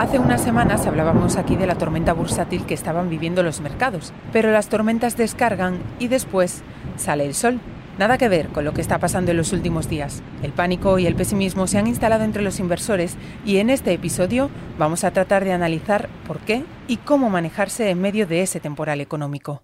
Hace 0.00 0.18
unas 0.18 0.40
semanas 0.40 0.86
hablábamos 0.86 1.36
aquí 1.36 1.56
de 1.56 1.66
la 1.66 1.74
tormenta 1.74 2.14
bursátil 2.14 2.64
que 2.64 2.72
estaban 2.72 3.10
viviendo 3.10 3.42
los 3.42 3.60
mercados, 3.60 4.14
pero 4.32 4.50
las 4.50 4.70
tormentas 4.70 5.18
descargan 5.18 5.78
y 5.98 6.08
después 6.08 6.62
sale 6.96 7.26
el 7.26 7.34
sol. 7.34 7.60
Nada 7.98 8.16
que 8.16 8.30
ver 8.30 8.48
con 8.48 8.64
lo 8.64 8.72
que 8.72 8.80
está 8.80 8.98
pasando 8.98 9.30
en 9.30 9.36
los 9.36 9.52
últimos 9.52 9.90
días. 9.90 10.22
El 10.42 10.52
pánico 10.52 10.98
y 10.98 11.06
el 11.06 11.16
pesimismo 11.16 11.66
se 11.66 11.76
han 11.76 11.86
instalado 11.86 12.24
entre 12.24 12.40
los 12.40 12.60
inversores 12.60 13.18
y 13.44 13.58
en 13.58 13.68
este 13.68 13.92
episodio 13.92 14.48
vamos 14.78 15.04
a 15.04 15.10
tratar 15.10 15.44
de 15.44 15.52
analizar 15.52 16.08
por 16.26 16.38
qué 16.38 16.64
y 16.88 16.96
cómo 16.96 17.28
manejarse 17.28 17.90
en 17.90 18.00
medio 18.00 18.26
de 18.26 18.40
ese 18.40 18.58
temporal 18.58 19.02
económico. 19.02 19.60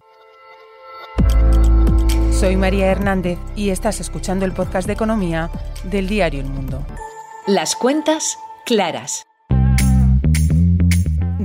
Soy 2.29 2.57
María 2.57 2.91
Hernández 2.91 3.39
y 3.55 3.71
estás 3.71 3.99
escuchando 3.99 4.45
el 4.45 4.51
podcast 4.51 4.85
de 4.85 4.93
economía 4.93 5.49
del 5.85 6.07
diario 6.07 6.41
El 6.41 6.49
Mundo. 6.49 6.85
Las 7.47 7.75
cuentas 7.75 8.37
claras. 8.67 9.26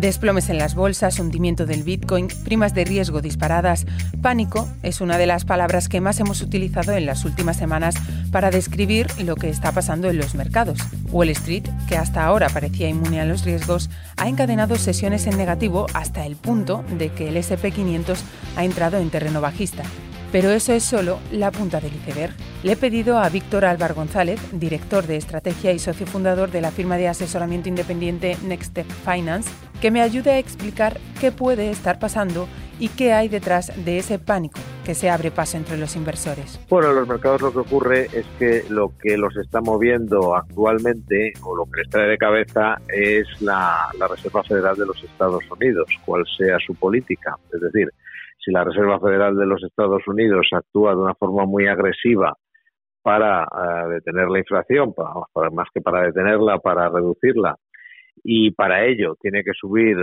Desplomes 0.02 0.50
en 0.50 0.58
las 0.58 0.74
bolsas, 0.74 1.20
hundimiento 1.20 1.64
del 1.64 1.84
Bitcoin, 1.84 2.26
primas 2.42 2.74
de 2.74 2.84
riesgo 2.84 3.22
disparadas, 3.22 3.86
pánico 4.20 4.68
es 4.82 5.00
una 5.00 5.16
de 5.16 5.28
las 5.28 5.44
palabras 5.44 5.88
que 5.88 6.00
más 6.00 6.18
hemos 6.18 6.42
utilizado 6.42 6.90
en 6.90 7.06
las 7.06 7.24
últimas 7.24 7.56
semanas 7.56 7.94
para 8.32 8.50
describir 8.50 9.06
lo 9.24 9.36
que 9.36 9.48
está 9.48 9.70
pasando 9.70 10.10
en 10.10 10.18
los 10.18 10.34
mercados. 10.34 10.80
Wall 11.12 11.28
Street, 11.28 11.68
que 11.88 11.96
hasta 11.96 12.24
ahora 12.24 12.48
parecía 12.48 12.88
inmune 12.88 13.20
a 13.20 13.24
los 13.26 13.44
riesgos, 13.44 13.90
ha 14.16 14.28
encadenado 14.28 14.74
sesiones 14.74 15.28
en 15.28 15.36
negativo 15.36 15.86
hasta 15.94 16.26
el 16.26 16.34
punto 16.34 16.84
de 16.98 17.10
que 17.10 17.28
el 17.28 17.36
SP500 17.36 18.18
ha 18.56 18.64
entrado 18.64 18.98
en 18.98 19.08
terreno 19.08 19.40
bajista. 19.40 19.84
Pero 20.32 20.50
eso 20.50 20.72
es 20.72 20.82
solo 20.82 21.20
la 21.30 21.52
punta 21.52 21.78
del 21.78 21.94
iceberg. 21.94 22.34
Le 22.64 22.72
he 22.72 22.76
pedido 22.76 23.18
a 23.18 23.28
Víctor 23.28 23.64
Álvar 23.64 23.94
González, 23.94 24.40
director 24.50 25.06
de 25.06 25.16
estrategia 25.16 25.70
y 25.70 25.78
socio 25.78 26.08
fundador 26.08 26.50
de 26.50 26.60
la 26.60 26.72
firma 26.72 26.96
de 26.96 27.06
asesoramiento 27.06 27.68
independiente 27.68 28.36
Next 28.42 28.70
Step 28.70 28.86
Finance, 29.04 29.48
que 29.82 29.90
me 29.90 30.00
ayude 30.00 30.30
a 30.30 30.38
explicar 30.38 30.98
qué 31.20 31.32
puede 31.32 31.68
estar 31.68 31.98
pasando 31.98 32.46
y 32.78 32.88
qué 32.88 33.12
hay 33.12 33.28
detrás 33.28 33.84
de 33.84 33.98
ese 33.98 34.20
pánico 34.20 34.60
que 34.84 34.94
se 34.94 35.10
abre 35.10 35.32
paso 35.32 35.56
entre 35.56 35.76
los 35.76 35.96
inversores. 35.96 36.64
Bueno, 36.70 36.90
en 36.90 36.96
los 36.96 37.08
mercados 37.08 37.42
lo 37.42 37.52
que 37.52 37.58
ocurre 37.58 38.02
es 38.12 38.24
que 38.38 38.62
lo 38.70 38.92
que 39.02 39.16
los 39.16 39.36
está 39.36 39.60
moviendo 39.60 40.36
actualmente 40.36 41.32
o 41.42 41.56
lo 41.56 41.64
que 41.64 41.80
les 41.80 41.90
trae 41.90 42.08
de 42.08 42.16
cabeza 42.16 42.76
es 42.88 43.26
la, 43.42 43.90
Reserva 44.08 44.44
Federal 44.44 44.76
de 44.76 44.86
los 44.86 45.02
Estados 45.02 45.42
Unidos, 45.50 45.88
cual 46.06 46.24
sea 46.38 46.58
su 46.64 46.76
política. 46.76 47.36
Es 47.52 47.60
decir, 47.60 47.88
si 48.38 48.52
la 48.52 48.62
Reserva 48.62 49.00
Federal 49.00 49.36
de 49.36 49.46
los 49.46 49.64
Estados 49.64 50.06
Unidos 50.06 50.46
actúa 50.52 50.92
de 50.92 51.00
una 51.00 51.14
forma 51.16 51.44
muy 51.44 51.66
agresiva 51.66 52.36
para 53.02 53.42
eh, 53.42 53.88
detener 53.94 54.28
la 54.28 54.38
inflación, 54.38 54.94
más 55.52 55.68
que 55.74 55.80
para 55.80 56.02
detenerla, 56.02 56.58
para 56.58 56.88
reducirla, 56.88 57.56
y 58.22 58.50
para 58.52 58.84
ello 58.84 59.16
tiene 59.20 59.42
que 59.42 59.52
subir 59.58 59.96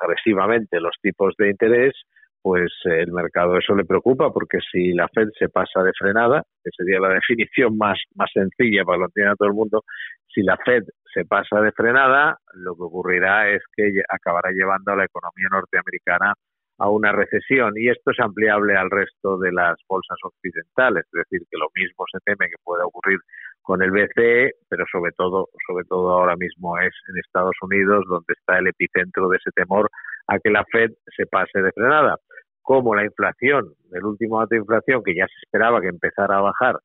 agresivamente 0.00 0.80
los 0.80 0.96
tipos 1.00 1.34
de 1.38 1.50
interés, 1.50 1.94
pues 2.42 2.72
el 2.84 3.12
mercado 3.12 3.56
eso 3.56 3.74
le 3.74 3.84
preocupa 3.84 4.32
porque 4.32 4.58
si 4.70 4.92
la 4.92 5.08
Fed 5.08 5.28
se 5.38 5.48
pasa 5.48 5.82
de 5.82 5.92
frenada, 5.96 6.42
que 6.62 6.70
sería 6.76 6.98
la 6.98 7.08
definición 7.14 7.78
más, 7.78 7.98
más 8.16 8.30
sencilla 8.32 8.84
para 8.84 8.98
lo 8.98 9.08
que 9.14 9.24
a 9.24 9.36
todo 9.36 9.48
el 9.48 9.54
mundo, 9.54 9.82
si 10.26 10.42
la 10.42 10.56
Fed 10.64 10.82
se 11.14 11.24
pasa 11.24 11.60
de 11.60 11.72
frenada, 11.72 12.38
lo 12.54 12.74
que 12.74 12.82
ocurrirá 12.82 13.48
es 13.50 13.62
que 13.76 13.92
acabará 14.08 14.50
llevando 14.50 14.92
a 14.92 14.96
la 14.96 15.04
economía 15.04 15.48
norteamericana 15.50 16.34
a 16.78 16.90
una 16.90 17.12
recesión 17.12 17.74
y 17.76 17.88
esto 17.88 18.10
es 18.10 18.18
ampliable 18.18 18.76
al 18.76 18.90
resto 18.90 19.38
de 19.38 19.52
las 19.52 19.76
bolsas 19.88 20.18
occidentales, 20.24 21.04
es 21.04 21.28
decir, 21.30 21.46
que 21.48 21.58
lo 21.58 21.68
mismo 21.74 22.04
se 22.10 22.18
teme 22.24 22.48
que 22.48 22.56
pueda 22.64 22.84
ocurrir 22.84 23.18
con 23.62 23.82
el 23.82 23.90
BCE, 23.90 24.52
pero 24.68 24.84
sobre 24.90 25.12
todo, 25.12 25.48
sobre 25.66 25.84
todo 25.84 26.10
ahora 26.10 26.36
mismo 26.36 26.78
es 26.78 26.92
en 27.08 27.18
Estados 27.18 27.54
Unidos 27.62 28.04
donde 28.08 28.34
está 28.36 28.58
el 28.58 28.66
epicentro 28.66 29.28
de 29.28 29.36
ese 29.38 29.50
temor 29.52 29.88
a 30.26 30.38
que 30.38 30.50
la 30.50 30.64
Fed 30.70 30.90
se 31.16 31.26
pase 31.26 31.62
de 31.62 31.72
frenada. 31.72 32.16
Como 32.60 32.94
la 32.94 33.04
inflación, 33.04 33.72
el 33.92 34.04
último 34.04 34.40
dato 34.40 34.50
de 34.50 34.60
inflación 34.60 35.02
que 35.04 35.14
ya 35.14 35.26
se 35.26 35.38
esperaba 35.44 35.80
que 35.80 35.88
empezara 35.88 36.38
a 36.38 36.42
bajar, 36.42 36.76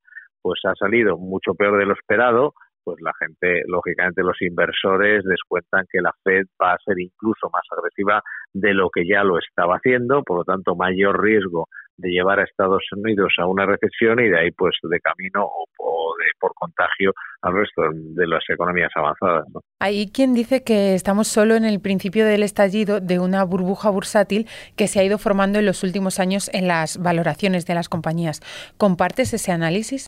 pues 0.42 0.60
ha 0.66 0.74
salido 0.76 1.18
mucho 1.18 1.54
peor 1.56 1.78
de 1.78 1.86
lo 1.86 1.94
esperado, 1.94 2.54
pues 2.84 3.02
la 3.02 3.12
gente, 3.20 3.64
lógicamente 3.68 4.24
los 4.24 4.42
inversores 4.42 5.24
descuentan 5.26 5.86
que 5.92 6.00
la 6.02 6.14
Fed 6.24 6.46
va 6.62 6.74
a 6.74 6.78
ser 6.86 6.98
incluso 7.00 7.50
más 7.52 7.64
agresiva 7.78 8.22
de 8.54 8.74
lo 8.74 8.90
que 8.90 9.06
ya 9.06 9.24
lo 9.24 9.38
estaba 9.40 9.76
haciendo, 9.76 10.24
por 10.24 10.38
lo 10.38 10.44
tanto 10.46 10.76
mayor 10.76 11.22
riesgo 11.22 11.68
de 11.98 12.10
llevar 12.10 12.40
a 12.40 12.44
Estados 12.44 12.84
Unidos 12.96 13.34
a 13.40 13.48
una 13.48 13.66
recesión 13.66 14.20
y 14.20 14.30
de 14.30 14.40
ahí 14.40 14.52
pues 14.52 14.76
de 14.84 15.00
camino 15.00 15.46
o, 15.46 16.14
de, 16.20 16.26
por 16.40 16.54
contagio 16.54 17.14
al 17.42 17.54
resto 17.54 17.84
de 17.92 18.28
las 18.28 18.44
economías 18.50 18.92
avanzadas. 18.96 19.46
Hay 19.80 20.12
quien 20.12 20.34
dice 20.34 20.64
que 20.64 20.94
estamos 20.94 21.28
solo 21.28 21.56
en 21.56 21.66
el 21.66 21.80
principio 21.82 22.26
del 22.26 22.44
estallido 22.44 23.00
de 23.00 23.20
una 23.20 23.44
burbuja 23.44 23.90
bursátil 23.90 24.48
que 24.76 24.88
se 24.88 25.00
ha 25.00 25.04
ido 25.04 25.18
formando 25.18 25.60
en 25.60 25.66
los 25.66 25.84
últimos 25.84 26.20
años 26.20 26.50
en 26.54 26.68
las 26.68 27.02
valoraciones 27.02 27.66
de 27.66 27.76
las 27.76 27.90
compañías. 27.90 28.42
¿Compartes 28.78 29.34
ese 29.34 29.52
análisis? 29.52 30.08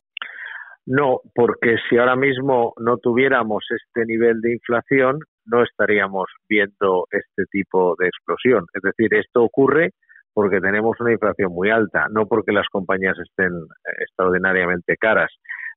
No, 0.86 1.20
porque 1.36 1.76
si 1.88 1.98
ahora 1.98 2.16
mismo 2.16 2.74
no 2.80 2.98
tuviéramos 2.98 3.64
este 3.70 4.06
nivel 4.08 4.42
de 4.42 4.54
inflación, 4.54 5.20
no 5.46 5.64
estaríamos 5.64 6.26
viendo 6.48 7.06
este 7.12 7.44
tipo 7.52 7.96
de 8.00 8.08
explosión. 8.08 8.66
Es 8.74 8.82
decir, 8.82 9.14
esto 9.14 9.44
ocurre 9.44 9.92
porque 10.34 10.60
tenemos 10.60 11.00
una 11.00 11.12
inflación 11.12 11.52
muy 11.52 11.70
alta, 11.70 12.08
no 12.12 12.28
porque 12.28 12.52
las 12.52 12.68
compañías 12.72 13.18
estén 13.20 13.54
eh, 13.54 13.92
extraordinariamente 14.02 14.96
caras. 14.98 15.32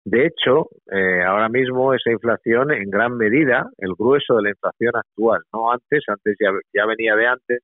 De 0.05 0.27
hecho, 0.27 0.69
eh, 0.91 1.23
ahora 1.23 1.49
mismo 1.49 1.95
esa 1.95 2.11
inflación, 2.11 2.73
en 2.73 2.91
gran 2.91 3.17
medida, 3.17 3.69
el 3.79 3.95
grueso 3.97 4.37
de 4.37 4.43
la 4.43 4.51
inflación 4.51 4.93
actual, 4.97 5.43
no 5.53 5.71
antes, 5.73 6.03
antes 6.09 6.37
ya, 6.41 6.87
venía 6.87 7.15
de 7.15 7.27
antes, 7.27 7.63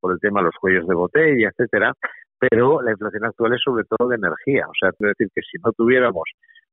por 0.00 0.12
el 0.12 0.20
tema 0.20 0.40
de 0.40 0.46
los 0.46 0.54
cuellos 0.60 0.86
de 0.86 0.94
botella, 0.94 1.50
etcétera, 1.50 1.92
pero 2.38 2.82
la 2.82 2.92
inflación 2.92 3.24
actual 3.24 3.54
es 3.54 3.60
sobre 3.64 3.84
todo 3.84 4.08
de 4.08 4.16
energía. 4.16 4.66
O 4.68 4.72
sea, 4.78 4.90
es 4.90 4.98
decir, 4.98 5.28
que 5.34 5.42
si 5.42 5.58
no 5.64 5.72
tuviéramos 5.72 6.24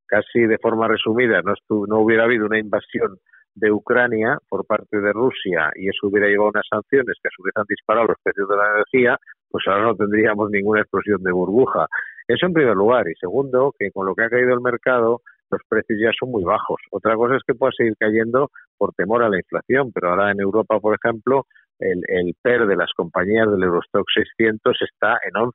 casi 0.07 0.45
de 0.45 0.57
forma 0.57 0.87
resumida, 0.87 1.41
no, 1.43 1.53
no 1.87 1.99
hubiera 1.99 2.23
habido 2.23 2.45
una 2.45 2.59
invasión 2.59 3.17
de 3.55 3.71
Ucrania 3.71 4.37
por 4.49 4.65
parte 4.65 4.99
de 4.99 5.13
Rusia 5.13 5.71
y 5.75 5.87
eso 5.87 6.07
hubiera 6.07 6.27
llevado 6.27 6.47
a 6.47 6.51
unas 6.55 6.67
sanciones 6.69 7.15
que 7.21 7.29
a 7.29 7.35
su 7.35 7.41
vez 7.43 7.53
han 7.55 7.65
disparado 7.67 8.07
los 8.07 8.17
precios 8.21 8.47
de 8.49 8.57
la 8.57 8.71
energía, 8.75 9.17
pues 9.55 9.63
ahora 9.69 9.85
no 9.85 9.95
tendríamos 9.95 10.51
ninguna 10.51 10.81
explosión 10.81 11.23
de 11.23 11.31
burbuja. 11.31 11.87
Eso 12.27 12.45
en 12.45 12.51
primer 12.51 12.75
lugar. 12.75 13.07
Y 13.07 13.15
segundo, 13.15 13.73
que 13.79 13.89
con 13.89 14.05
lo 14.05 14.13
que 14.13 14.25
ha 14.25 14.29
caído 14.29 14.53
el 14.53 14.59
mercado, 14.59 15.21
los 15.49 15.61
precios 15.69 15.97
ya 15.97 16.11
son 16.19 16.31
muy 16.31 16.43
bajos. 16.43 16.81
Otra 16.91 17.15
cosa 17.15 17.37
es 17.37 17.41
que 17.47 17.55
pueda 17.55 17.71
seguir 17.71 17.93
cayendo 17.97 18.51
por 18.77 18.93
temor 18.95 19.23
a 19.23 19.29
la 19.29 19.37
inflación, 19.37 19.93
pero 19.93 20.09
ahora 20.09 20.31
en 20.31 20.41
Europa, 20.41 20.77
por 20.81 20.93
ejemplo, 20.93 21.45
el, 21.79 22.01
el 22.09 22.35
PER 22.41 22.67
de 22.67 22.75
las 22.75 22.91
compañías 22.97 23.49
del 23.49 23.63
Eurostock 23.63 24.05
600 24.13 24.75
está 24.81 25.19
en 25.23 25.41
11 25.41 25.53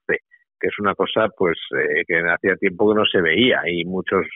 que 0.58 0.68
es 0.68 0.78
una 0.78 0.94
cosa 0.94 1.26
pues 1.38 1.56
eh, 1.74 2.04
que 2.06 2.20
hacía 2.20 2.54
tiempo 2.56 2.90
que 2.90 2.98
no 2.98 3.06
se 3.06 3.22
veía 3.22 3.62
y 3.66 3.86
muchos 3.86 4.26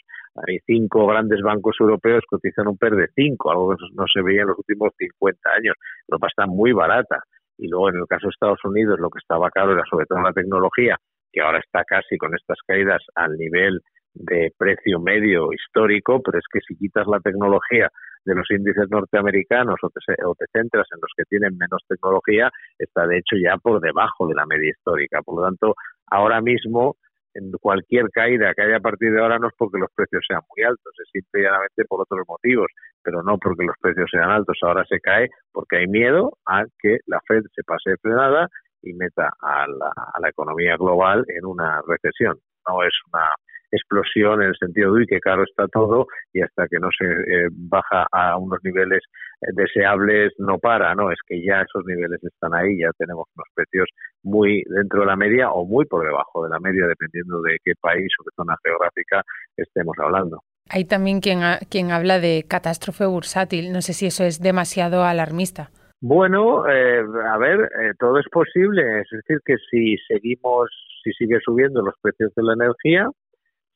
hay 0.48 0.58
cinco 0.64 1.06
grandes 1.06 1.42
bancos 1.42 1.76
europeos 1.78 2.22
que 2.22 2.36
cotizan 2.36 2.66
un 2.66 2.78
PER 2.78 2.96
de 2.96 3.08
cinco, 3.14 3.50
algo 3.50 3.76
que 3.76 3.84
no 3.92 4.06
se 4.10 4.22
veía 4.22 4.40
en 4.40 4.48
los 4.48 4.58
últimos 4.58 4.94
50 4.96 5.50
años. 5.50 5.74
Europa 6.08 6.28
está 6.28 6.46
muy 6.46 6.72
barata 6.72 7.22
y 7.58 7.68
luego 7.68 7.90
en 7.90 7.96
el 7.96 8.06
caso 8.06 8.26
de 8.26 8.30
Estados 8.30 8.64
Unidos 8.64 8.98
lo 9.00 9.10
que 9.10 9.18
estaba 9.18 9.50
caro 9.50 9.72
era 9.72 9.82
sobre 9.88 10.06
todo 10.06 10.20
la 10.20 10.32
tecnología, 10.32 10.96
que 11.32 11.40
ahora 11.40 11.58
está 11.58 11.84
casi 11.84 12.16
con 12.16 12.34
estas 12.34 12.58
caídas 12.66 13.02
al 13.14 13.36
nivel 13.36 13.80
de 14.14 14.52
precio 14.56 15.00
medio 15.00 15.52
histórico, 15.52 16.20
pero 16.22 16.38
es 16.38 16.44
que 16.52 16.60
si 16.66 16.76
quitas 16.76 17.06
la 17.06 17.20
tecnología 17.20 17.90
de 18.24 18.34
los 18.34 18.50
índices 18.50 18.88
norteamericanos 18.90 19.76
o 19.82 19.90
te, 19.90 20.46
centras 20.52 20.86
en 20.94 21.00
los 21.00 21.10
que 21.16 21.24
tienen 21.24 21.56
menos 21.58 21.82
tecnología, 21.88 22.50
está 22.78 23.06
de 23.06 23.18
hecho 23.18 23.36
ya 23.36 23.56
por 23.58 23.80
debajo 23.80 24.26
de 24.26 24.34
la 24.34 24.46
media 24.46 24.70
histórica. 24.70 25.20
Por 25.22 25.40
lo 25.40 25.46
tanto, 25.46 25.74
ahora 26.06 26.40
mismo, 26.40 26.96
en 27.34 27.52
cualquier 27.60 28.10
caída 28.10 28.54
que 28.54 28.62
haya 28.62 28.76
a 28.76 28.80
partir 28.80 29.12
de 29.12 29.20
ahora 29.20 29.38
no 29.38 29.48
es 29.48 29.54
porque 29.58 29.78
los 29.78 29.90
precios 29.94 30.24
sean 30.26 30.40
muy 30.54 30.64
altos, 30.64 30.92
es 31.02 31.10
simplemente 31.12 31.84
por 31.88 32.00
otros 32.00 32.24
motivos, 32.26 32.68
pero 33.02 33.22
no 33.22 33.38
porque 33.38 33.64
los 33.64 33.76
precios 33.80 34.08
sean 34.10 34.30
altos. 34.30 34.58
Ahora 34.62 34.84
se 34.88 35.00
cae 35.00 35.28
porque 35.52 35.78
hay 35.78 35.86
miedo 35.86 36.38
a 36.46 36.64
que 36.78 36.98
la 37.06 37.20
Fed 37.26 37.42
se 37.54 37.62
pase 37.64 37.90
de 37.90 37.96
frenada 37.98 38.48
y 38.82 38.92
meta 38.94 39.30
a 39.40 39.66
la, 39.66 39.92
a 40.14 40.20
la 40.20 40.28
economía 40.28 40.76
global 40.76 41.24
en 41.28 41.44
una 41.44 41.82
recesión. 41.86 42.38
No 42.68 42.82
es 42.82 42.94
una 43.12 43.30
explosión 43.74 44.42
en 44.42 44.48
el 44.48 44.56
sentido 44.56 44.92
de 44.92 45.00
uy, 45.00 45.06
que 45.06 45.20
caro 45.20 45.44
está 45.44 45.66
todo 45.68 46.06
y 46.32 46.42
hasta 46.42 46.66
que 46.68 46.78
no 46.78 46.88
se 46.96 47.04
eh, 47.06 47.48
baja 47.50 48.06
a 48.10 48.36
unos 48.36 48.58
niveles 48.62 49.02
eh, 49.40 49.46
deseables 49.52 50.32
no 50.38 50.58
para, 50.58 50.94
no, 50.94 51.10
es 51.10 51.18
que 51.26 51.44
ya 51.44 51.62
esos 51.62 51.84
niveles 51.86 52.22
están 52.22 52.54
ahí, 52.54 52.78
ya 52.78 52.90
tenemos 52.96 53.26
unos 53.36 53.48
precios 53.54 53.88
muy 54.22 54.62
dentro 54.66 55.00
de 55.00 55.06
la 55.06 55.16
media 55.16 55.50
o 55.50 55.66
muy 55.66 55.84
por 55.86 56.04
debajo 56.04 56.44
de 56.44 56.50
la 56.50 56.60
media, 56.60 56.86
dependiendo 56.86 57.40
de 57.42 57.58
qué 57.64 57.72
país 57.80 58.08
o 58.20 58.24
qué 58.24 58.30
zona 58.36 58.56
geográfica 58.64 59.22
estemos 59.56 59.96
hablando. 59.98 60.40
Hay 60.70 60.86
también 60.86 61.20
quien, 61.20 61.40
quien 61.70 61.90
habla 61.90 62.20
de 62.20 62.44
catástrofe 62.48 63.04
bursátil, 63.04 63.72
no 63.72 63.82
sé 63.82 63.92
si 63.92 64.06
eso 64.06 64.24
es 64.24 64.40
demasiado 64.40 65.04
alarmista. 65.04 65.70
Bueno, 66.00 66.68
eh, 66.68 67.02
a 67.30 67.38
ver, 67.38 67.70
todo 67.98 68.18
es 68.18 68.26
posible. 68.30 69.00
Es 69.00 69.08
decir, 69.10 69.38
que 69.44 69.56
si 69.70 69.96
seguimos, 70.08 70.70
si 71.02 71.12
sigue 71.12 71.38
subiendo 71.44 71.82
los 71.82 71.94
precios 72.02 72.32
de 72.34 72.42
la 72.42 72.54
energía, 72.54 73.08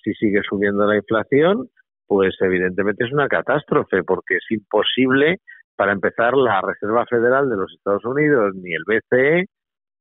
si 0.03 0.15
sigue 0.15 0.41
subiendo 0.49 0.87
la 0.87 0.97
inflación, 0.97 1.69
pues 2.07 2.35
evidentemente 2.41 3.05
es 3.05 3.13
una 3.13 3.29
catástrofe, 3.29 4.03
porque 4.03 4.37
es 4.37 4.51
imposible 4.51 5.39
Para 5.77 5.93
empezar, 5.93 6.35
la 6.37 6.61
Reserva 6.61 7.07
Federal 7.07 7.49
de 7.49 7.57
los 7.57 7.73
Estados 7.73 8.05
Unidos 8.05 8.53
ni 8.57 8.73
el 8.75 8.83
BCE 8.85 9.47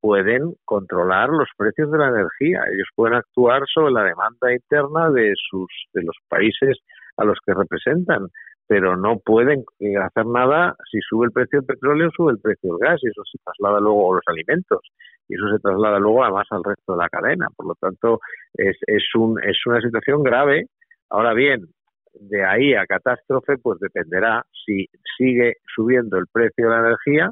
pueden 0.01 0.53
controlar 0.65 1.29
los 1.29 1.49
precios 1.55 1.91
de 1.91 1.97
la 1.99 2.07
energía. 2.07 2.63
Ellos 2.73 2.87
pueden 2.95 3.15
actuar 3.15 3.63
sobre 3.71 3.91
la 3.91 4.03
demanda 4.03 4.51
interna 4.51 5.11
de 5.11 5.33
sus 5.35 5.67
de 5.93 6.03
los 6.03 6.15
países 6.29 6.79
a 7.17 7.25
los 7.25 7.37
que 7.45 7.53
representan, 7.53 8.27
pero 8.67 8.97
no 8.97 9.19
pueden 9.19 9.63
eh, 9.79 9.97
hacer 9.97 10.25
nada 10.25 10.75
si 10.91 10.99
sube 10.99 11.25
el 11.25 11.31
precio 11.31 11.59
del 11.59 11.65
petróleo, 11.65 12.09
sube 12.15 12.33
el 12.33 12.39
precio 12.39 12.75
del 12.75 12.79
gas 12.79 12.99
y 13.01 13.07
eso 13.07 13.23
se 13.31 13.37
traslada 13.43 13.79
luego 13.79 14.11
a 14.11 14.15
los 14.15 14.23
alimentos 14.27 14.81
y 15.27 15.35
eso 15.35 15.49
se 15.49 15.59
traslada 15.59 15.99
luego 15.99 16.23
además 16.23 16.47
al 16.51 16.63
resto 16.63 16.93
de 16.93 16.99
la 16.99 17.09
cadena. 17.09 17.47
Por 17.55 17.67
lo 17.67 17.75
tanto, 17.75 18.19
es, 18.53 18.77
es, 18.87 19.03
un, 19.15 19.41
es 19.41 19.57
una 19.65 19.81
situación 19.81 20.21
grave. 20.21 20.67
Ahora 21.09 21.33
bien, 21.33 21.67
de 22.13 22.43
ahí 22.43 22.73
a 22.73 22.85
catástrofe, 22.85 23.57
pues 23.57 23.79
dependerá 23.79 24.45
si 24.65 24.87
sigue 25.17 25.55
subiendo 25.75 26.17
el 26.17 26.25
precio 26.31 26.69
de 26.69 26.75
la 26.75 26.87
energía 26.87 27.31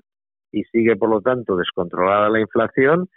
y 0.51 0.63
sigue, 0.65 0.95
por 0.95 1.09
lo 1.09 1.21
tanto, 1.21 1.57
descontrolada 1.57 2.29
la 2.29 2.39
inflación, 2.39 3.07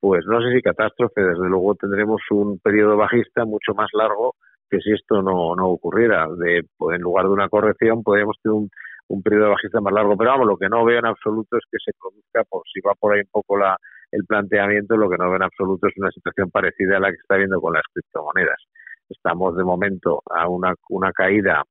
pues 0.00 0.24
no 0.26 0.40
sé 0.40 0.52
si 0.54 0.62
catástrofe, 0.62 1.20
desde 1.20 1.48
luego 1.48 1.74
tendremos 1.74 2.20
un 2.30 2.58
periodo 2.58 2.96
bajista 2.96 3.44
mucho 3.44 3.74
más 3.74 3.90
largo 3.92 4.34
que 4.70 4.78
si 4.80 4.92
esto 4.92 5.22
no, 5.22 5.54
no 5.56 5.68
ocurriera. 5.68 6.28
De, 6.36 6.64
pues, 6.76 6.96
en 6.96 7.02
lugar 7.02 7.26
de 7.26 7.32
una 7.32 7.48
corrección, 7.48 8.02
podríamos 8.02 8.36
tener 8.42 8.54
un, 8.54 8.70
un 9.08 9.22
periodo 9.22 9.50
bajista 9.50 9.80
más 9.80 9.92
largo. 9.92 10.16
Pero 10.16 10.30
vamos, 10.30 10.46
lo 10.46 10.56
que 10.56 10.68
no 10.68 10.84
veo 10.84 10.98
en 10.98 11.06
absoluto 11.06 11.56
es 11.56 11.64
que 11.70 11.78
se 11.84 11.92
produzca, 11.98 12.44
por 12.48 12.62
si 12.72 12.80
va 12.80 12.94
por 12.94 13.14
ahí 13.14 13.20
un 13.20 13.30
poco 13.30 13.58
la, 13.58 13.76
el 14.12 14.24
planteamiento, 14.24 14.96
lo 14.96 15.10
que 15.10 15.18
no 15.18 15.26
veo 15.26 15.36
en 15.36 15.42
absoluto 15.42 15.88
es 15.88 15.94
una 15.96 16.10
situación 16.10 16.50
parecida 16.50 16.96
a 16.96 17.00
la 17.00 17.10
que 17.10 17.18
está 17.20 17.36
viendo 17.36 17.60
con 17.60 17.74
las 17.74 17.84
criptomonedas. 17.92 18.58
Estamos 19.08 19.56
de 19.56 19.64
momento 19.64 20.22
a 20.30 20.48
una, 20.48 20.74
una 20.88 21.12
caída 21.12 21.64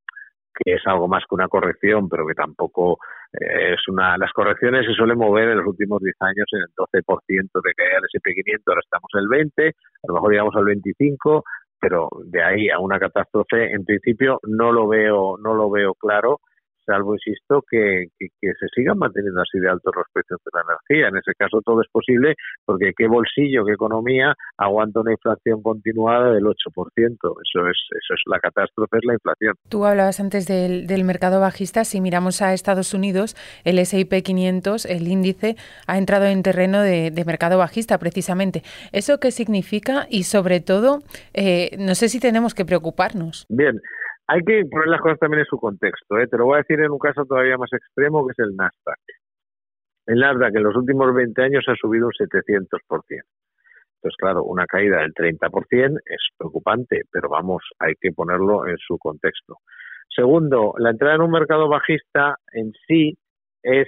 que 0.54 0.74
es 0.74 0.82
algo 0.86 1.08
más 1.08 1.24
que 1.28 1.36
una 1.36 1.48
corrección, 1.48 2.10
pero 2.10 2.28
que 2.28 2.34
tampoco 2.34 2.98
eh, 3.32 3.74
es 3.74 3.88
una. 3.88 4.18
Las 4.18 4.34
correcciones 4.34 4.86
se 4.86 4.94
suelen 4.94 5.18
mover 5.18 5.50
en 5.50 5.58
los 5.58 5.68
últimos 5.68 6.02
10 6.02 6.16
años 6.20 6.48
en 6.52 6.62
el 6.62 6.70
12% 6.76 7.62
de 7.64 7.74
caída 7.74 7.96
del 7.96 8.22
SP500, 8.22 8.62
ahora 8.68 8.82
estamos 8.84 9.10
en 9.14 9.20
el 9.20 9.28
20, 9.30 9.68
a 9.68 10.08
lo 10.08 10.14
mejor 10.16 10.32
llegamos 10.32 10.56
al 10.56 10.66
25, 10.66 11.44
pero 11.80 12.10
de 12.26 12.44
ahí 12.44 12.70
a 12.70 12.80
una 12.80 13.00
catástrofe, 13.00 13.72
en 13.72 13.86
principio 13.86 14.40
no 14.44 14.72
lo 14.72 14.88
veo, 14.88 15.38
no 15.38 15.54
lo 15.54 15.70
veo 15.70 15.94
claro 15.96 16.42
salvo, 16.90 17.14
insisto, 17.14 17.64
que, 17.70 18.08
se 18.18 18.68
sigan 18.76 18.98
manteniendo 18.98 19.42
así 19.42 19.60
de 19.60 19.70
altos 19.70 19.94
los 19.96 20.06
precios 20.12 20.40
de 20.44 20.52
la 20.54 20.64
energía. 20.66 21.10
En 21.10 21.18
ese 21.18 21.34
caso 21.38 21.62
todo 21.64 21.82
es 21.82 21.88
posible 21.92 22.36
porque 22.66 22.94
qué 22.98 23.08
bolsillo, 23.08 23.66
qué 23.66 23.74
economía 23.74 24.34
aguanta 24.58 25.02
una 25.02 25.12
inflación 25.12 25.62
continuada 25.62 26.34
del 26.34 26.44
8%. 26.44 26.56
Eso 26.56 27.68
es, 27.68 27.78
eso 27.92 28.14
es 28.14 28.22
la 28.26 28.40
catástrofe, 28.40 28.98
es 28.98 29.06
la 29.06 29.14
inflación. 29.14 29.54
Tú 29.70 29.86
hablabas 29.86 30.20
antes 30.20 30.48
del, 30.48 31.04
mercado 31.04 31.40
bajista. 31.40 31.86
Si 31.86 32.02
miramos 32.02 32.42
a 32.42 32.54
Estados 32.54 32.94
Unidos, 32.94 33.36
el 33.64 33.80
S&P 33.80 34.22
500, 34.22 34.86
el 34.86 35.08
índice, 35.08 35.56
ha 35.88 35.98
entrado 35.98 36.26
en 36.26 36.44
terreno 36.44 36.82
de, 36.82 37.12
mercado 37.26 37.60
bajista 37.60 38.00
precisamente. 38.00 38.64
¿Eso 38.92 39.20
qué 39.20 39.30
significa? 39.32 40.08
Y 40.10 40.24
sobre 40.24 40.62
todo, 40.62 41.04
eh, 41.34 41.76
no 41.78 41.94
sé 41.94 42.10
si 42.10 42.20
tenemos 42.20 42.56
que 42.56 42.66
preocuparnos. 42.66 43.46
Bien, 43.50 43.80
hay 44.30 44.42
que 44.44 44.64
poner 44.70 44.88
las 44.88 45.02
cosas 45.02 45.20
también 45.20 45.40
en 45.40 45.46
su 45.46 45.58
contexto. 45.58 46.20
¿eh? 46.20 46.28
Te 46.28 46.38
lo 46.38 46.46
voy 46.46 46.56
a 46.56 46.58
decir 46.60 46.80
en 46.80 46.92
un 46.92 47.00
caso 47.00 47.26
todavía 47.26 47.58
más 47.58 47.74
extremo, 47.74 48.26
que 48.28 48.34
es 48.34 48.40
el 48.40 48.56
Nasdaq. 48.56 49.00
El 50.06 50.20
Nasdaq 50.20 50.56
en 50.56 50.64
los 50.64 50.76
últimos 50.76 51.14
20 51.14 51.42
años 51.42 51.66
ha 51.68 51.76
subido 51.76 52.08
un 52.08 52.14
700%. 52.14 52.80
Entonces, 53.10 54.18
claro, 54.18 54.44
una 54.44 54.66
caída 54.68 55.00
del 55.00 55.14
30% 55.14 55.98
es 56.06 56.28
preocupante, 56.38 57.02
pero 57.12 57.28
vamos, 57.28 57.64
hay 57.80 57.96
que 58.00 58.12
ponerlo 58.12 58.68
en 58.68 58.78
su 58.78 58.98
contexto. 59.00 59.58
Segundo, 60.16 60.74
la 60.78 60.92
entrada 60.92 61.16
en 61.16 61.22
un 61.22 61.32
mercado 61.32 61.68
bajista 61.68 62.38
en 62.54 62.72
sí 62.88 63.18
es 63.64 63.88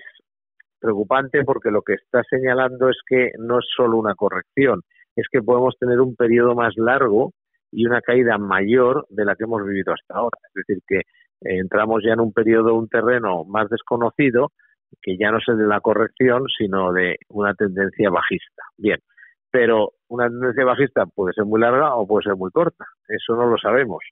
preocupante 0.80 1.44
porque 1.44 1.70
lo 1.70 1.84
que 1.84 1.94
está 1.94 2.24
señalando 2.30 2.90
es 2.90 2.98
que 3.08 3.32
no 3.38 3.60
es 3.60 3.66
solo 3.76 3.98
una 3.98 4.16
corrección, 4.16 4.82
es 5.16 5.28
que 5.32 5.44
podemos 5.44 5.78
tener 5.80 6.02
un 6.02 6.16
periodo 6.16 6.56
más 6.56 6.74
largo 6.78 7.32
y 7.72 7.86
una 7.86 8.02
caída 8.02 8.38
mayor 8.38 9.06
de 9.10 9.26
la 9.26 9.36
que 9.36 9.46
hemos 9.46 9.66
vivido 9.66 9.94
hasta 9.94 10.16
ahora. 10.16 10.38
Es 10.50 10.66
decir, 10.66 10.84
que 10.88 10.98
eh, 10.98 11.60
entramos 11.60 12.04
ya 12.06 12.14
en 12.14 12.20
un 12.20 12.34
periodo, 12.34 12.76
un 12.76 12.90
terreno 12.90 13.44
más 13.46 13.70
desconocido, 13.70 14.52
que 15.02 15.18
ya 15.18 15.32
no 15.32 15.38
es 15.38 15.48
el 15.48 15.58
de 15.58 15.68
la 15.68 15.80
corrección, 15.80 16.46
sino 16.58 16.92
de 16.92 17.18
una 17.30 17.54
tendencia 17.54 18.10
bajista. 18.10 18.64
Bien, 18.78 19.00
pero 19.50 19.94
una 20.10 20.28
tendencia 20.28 20.66
bajista 20.66 21.06
puede 21.06 21.34
ser 21.34 21.46
muy 21.46 21.62
larga 21.62 21.96
o 21.96 22.06
puede 22.06 22.24
ser 22.24 22.36
muy 22.36 22.52
corta, 22.52 22.86
eso 23.08 23.36
no 23.36 23.48
lo 23.48 23.58
sabemos, 23.58 24.04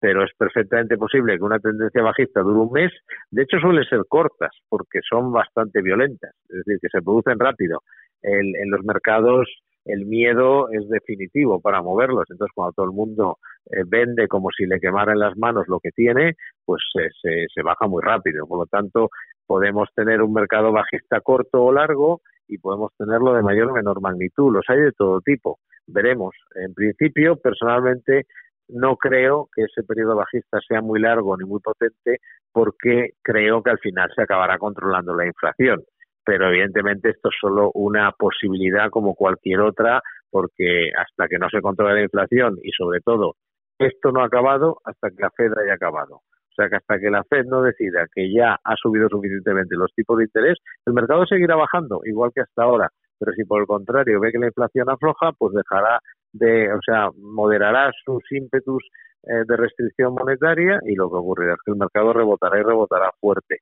pero 0.00 0.24
es 0.24 0.30
perfectamente 0.36 0.96
posible 0.96 1.36
que 1.36 1.44
una 1.44 1.60
tendencia 1.60 2.02
bajista 2.02 2.40
dure 2.40 2.60
un 2.60 2.72
mes, 2.72 2.92
de 3.30 3.42
hecho 3.42 3.58
suelen 3.60 3.84
ser 3.84 4.00
cortas 4.08 4.50
porque 4.68 5.00
son 5.08 5.32
bastante 5.32 5.82
violentas, 5.82 6.34
es 6.48 6.56
decir, 6.64 6.78
que 6.80 6.88
se 6.88 7.02
producen 7.02 7.38
rápido. 7.38 7.82
en 8.22 8.70
los 8.70 8.82
mercados 8.84 9.46
el 9.84 10.06
miedo 10.06 10.68
es 10.70 10.88
definitivo 10.88 11.60
para 11.60 11.82
moverlos. 11.82 12.24
Entonces, 12.30 12.52
cuando 12.54 12.72
todo 12.72 12.86
el 12.86 12.92
mundo 12.92 13.38
eh, 13.66 13.82
vende 13.86 14.28
como 14.28 14.48
si 14.56 14.66
le 14.66 14.80
quemaran 14.80 15.18
las 15.18 15.36
manos 15.36 15.64
lo 15.68 15.80
que 15.80 15.90
tiene, 15.90 16.34
pues 16.64 16.82
se, 16.92 17.46
se 17.52 17.62
baja 17.62 17.86
muy 17.86 18.02
rápido. 18.02 18.46
Por 18.46 18.60
lo 18.60 18.66
tanto, 18.66 19.10
podemos 19.46 19.88
tener 19.94 20.22
un 20.22 20.32
mercado 20.32 20.72
bajista 20.72 21.20
corto 21.20 21.62
o 21.62 21.72
largo 21.72 22.20
y 22.48 22.58
podemos 22.58 22.92
tenerlo 22.96 23.34
de 23.34 23.42
mayor 23.42 23.70
o 23.70 23.74
menor 23.74 24.00
magnitud. 24.00 24.52
Los 24.52 24.64
hay 24.68 24.80
de 24.80 24.92
todo 24.92 25.20
tipo. 25.20 25.58
Veremos. 25.86 26.34
En 26.54 26.72
principio, 26.74 27.36
personalmente, 27.36 28.26
no 28.68 28.96
creo 28.96 29.48
que 29.54 29.62
ese 29.64 29.82
periodo 29.82 30.16
bajista 30.16 30.58
sea 30.66 30.80
muy 30.80 31.00
largo 31.00 31.36
ni 31.36 31.44
muy 31.44 31.60
potente 31.60 32.20
porque 32.52 33.10
creo 33.22 33.62
que 33.62 33.70
al 33.70 33.78
final 33.78 34.10
se 34.14 34.22
acabará 34.22 34.58
controlando 34.58 35.14
la 35.14 35.26
inflación 35.26 35.84
pero 36.24 36.48
evidentemente 36.48 37.10
esto 37.10 37.28
es 37.28 37.36
solo 37.40 37.70
una 37.74 38.12
posibilidad 38.12 38.90
como 38.90 39.14
cualquier 39.14 39.60
otra, 39.60 40.00
porque 40.30 40.90
hasta 40.96 41.28
que 41.28 41.38
no 41.38 41.48
se 41.50 41.60
controle 41.60 41.94
la 41.94 42.02
inflación 42.02 42.58
y 42.62 42.70
sobre 42.72 43.00
todo 43.00 43.34
esto 43.78 44.12
no 44.12 44.22
ha 44.22 44.26
acabado 44.26 44.78
hasta 44.84 45.10
que 45.10 45.22
la 45.22 45.30
Fed 45.30 45.52
haya 45.58 45.74
acabado. 45.74 46.16
O 46.16 46.54
sea 46.54 46.68
que 46.68 46.76
hasta 46.76 46.98
que 47.00 47.10
la 47.10 47.24
Fed 47.24 47.46
no 47.46 47.62
decida 47.62 48.06
que 48.14 48.32
ya 48.32 48.56
ha 48.62 48.76
subido 48.76 49.08
suficientemente 49.08 49.76
los 49.76 49.92
tipos 49.92 50.18
de 50.18 50.24
interés, 50.24 50.58
el 50.86 50.92
mercado 50.92 51.26
seguirá 51.26 51.56
bajando, 51.56 52.00
igual 52.04 52.30
que 52.32 52.42
hasta 52.42 52.62
ahora. 52.62 52.90
Pero 53.18 53.32
si 53.32 53.44
por 53.44 53.60
el 53.60 53.66
contrario 53.66 54.20
ve 54.20 54.30
que 54.30 54.38
la 54.38 54.46
inflación 54.46 54.88
afloja, 54.88 55.32
pues 55.36 55.54
dejará 55.54 55.98
de, 56.32 56.72
o 56.72 56.80
sea, 56.84 57.10
moderará 57.16 57.90
sus 58.04 58.22
ímpetus 58.30 58.84
eh, 59.24 59.44
de 59.46 59.56
restricción 59.56 60.14
monetaria 60.14 60.78
y 60.84 60.94
lo 60.94 61.10
que 61.10 61.16
ocurrirá 61.16 61.54
es 61.54 61.60
que 61.64 61.72
el 61.72 61.78
mercado 61.78 62.12
rebotará 62.12 62.58
y 62.58 62.62
rebotará 62.62 63.10
fuerte. 63.20 63.58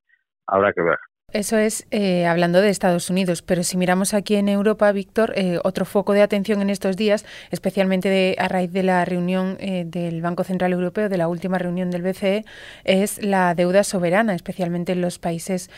Habrá 0.46 0.72
que 0.72 0.82
ver. 0.82 0.98
Eso 1.32 1.56
es 1.56 1.86
eh, 1.91 2.27
hablando 2.27 2.60
de 2.60 2.69
Estados 2.69 3.08
Unidos, 3.08 3.41
pero 3.41 3.62
si 3.62 3.79
miramos 3.79 4.12
aquí 4.12 4.34
en 4.34 4.51
Europa, 4.51 4.93
Víctor, 4.93 5.32
eh, 5.34 5.58
otro 5.65 5.86
foco 5.86 6.12
de 6.12 6.20
atención 6.20 6.60
en 6.60 6.69
estos 6.69 6.94
días, 6.94 7.24
especialmente 7.51 8.36
a 8.39 8.48
raíz 8.48 8.70
de 8.70 8.82
la 8.82 9.03
reunión 9.06 9.56
eh, 9.58 9.84
del 9.86 10.20
Banco 10.20 10.44
Central 10.44 10.74
Europeo, 10.74 11.08
de 11.08 11.17
la 11.17 11.29
última 11.29 11.56
reunión 11.56 11.91
del 11.91 12.03
BCE, 12.03 12.44
es 12.84 13.22
la 13.22 13.55
deuda 13.55 13.82
soberana, 13.82 14.34
especialmente 14.34 14.93
en 14.93 15.01
los 15.01 15.19
países 15.19 15.70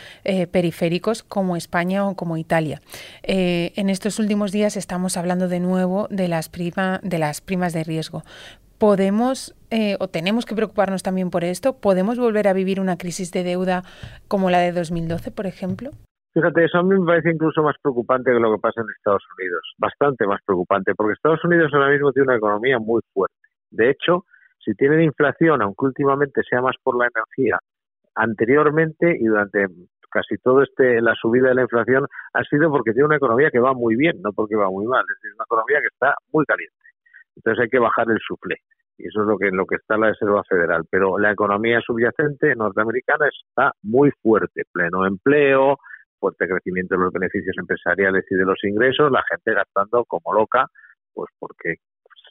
periféricos 0.51 1.23
como 1.23 1.55
España 1.55 2.05
o 2.07 2.15
como 2.15 2.37
Italia. 2.37 2.81
en 3.23 3.89
estos 3.89 4.19
últimos 4.19 4.51
días 4.51 4.75
estamos 4.75 5.15
hablando 5.17 5.47
de 5.47 5.59
nuevo 5.59 6.07
de 6.09 6.27
las, 6.27 6.49
prima, 6.49 6.99
de 7.03 7.19
las 7.19 7.41
primas 7.41 7.73
de 7.73 7.83
riesgo 7.83 8.23
podemos 8.77 9.55
eh, 9.71 9.95
o 9.99 10.07
tenemos 10.07 10.45
que 10.45 10.55
preocuparnos 10.55 11.03
también 11.03 11.29
por 11.29 11.43
esto? 11.43 11.77
¿Podemos 11.79 12.17
volver 12.17 12.47
a 12.47 12.53
vivir 12.53 12.79
una 12.79 12.97
crisis 12.97 13.31
de 13.31 13.43
deuda 13.43 13.83
como 14.27 14.49
la 14.49 14.59
de 14.59 14.71
2012, 14.71 15.31
por 15.31 15.47
ejemplo? 15.47 15.91
Fíjate, 16.33 16.65
eso 16.65 16.79
a 16.79 16.83
mí 16.83 16.99
me 16.99 17.05
parece 17.05 17.31
incluso 17.31 17.63
más 17.63 17.75
preocupante 17.81 18.31
que 18.31 18.39
lo 18.39 18.53
que 18.53 18.59
pasa 18.59 18.81
en 18.81 18.87
Estados 18.97 19.23
Unidos, 19.37 19.61
bastante 19.77 20.27
más 20.27 20.41
preocupante, 20.45 20.93
porque 20.93 21.13
Estados 21.13 21.43
Unidos 21.45 21.71
ahora 21.73 21.91
mismo 21.91 22.11
tiene 22.11 22.27
una 22.27 22.37
economía 22.37 22.77
muy 22.77 23.01
fuerte. 23.13 23.35
De 23.71 23.89
hecho, 23.89 24.25
si 24.59 24.73
tienen 24.73 25.01
inflación, 25.01 25.61
aunque 25.61 25.85
últimamente 25.85 26.41
sea 26.49 26.61
más 26.61 26.75
por 26.83 26.97
la 26.97 27.07
energía, 27.07 27.57
anteriormente 28.15 29.15
y 29.17 29.25
durante 29.25 29.65
casi 30.09 30.37
todo 30.37 30.63
este 30.63 31.01
la 31.01 31.13
subida 31.15 31.49
de 31.49 31.55
la 31.55 31.61
inflación 31.63 32.07
ha 32.33 32.43
sido 32.43 32.69
porque 32.69 32.91
tiene 32.91 33.07
una 33.07 33.17
economía 33.17 33.51
que 33.51 33.59
va 33.59 33.73
muy 33.73 33.95
bien, 33.95 34.21
no 34.21 34.31
porque 34.31 34.55
va 34.55 34.69
muy 34.69 34.85
mal, 34.85 35.03
es 35.03 35.21
decir, 35.21 35.35
una 35.35 35.43
economía 35.43 35.79
que 35.81 35.87
está 35.87 36.15
muy 36.31 36.45
caliente. 36.45 36.75
Entonces 37.35 37.63
hay 37.63 37.69
que 37.69 37.79
bajar 37.79 38.09
el 38.09 38.19
suple. 38.25 38.55
Y 38.97 39.07
eso 39.07 39.21
es 39.21 39.27
lo 39.27 39.37
que, 39.37 39.47
en 39.47 39.57
lo 39.57 39.65
que 39.65 39.75
está 39.75 39.97
la 39.97 40.09
Reserva 40.09 40.43
Federal. 40.47 40.83
Pero 40.89 41.17
la 41.19 41.31
economía 41.31 41.81
subyacente 41.81 42.55
norteamericana 42.55 43.27
está 43.27 43.71
muy 43.83 44.11
fuerte. 44.21 44.63
Pleno 44.71 45.05
empleo, 45.05 45.77
fuerte 46.19 46.47
crecimiento 46.47 46.95
de 46.95 47.03
los 47.03 47.13
beneficios 47.13 47.55
empresariales 47.59 48.25
y 48.29 48.35
de 48.35 48.45
los 48.45 48.63
ingresos, 48.63 49.11
la 49.11 49.23
gente 49.29 49.53
gastando 49.53 50.05
como 50.05 50.33
loca, 50.33 50.65
pues 51.13 51.29
porque 51.39 51.75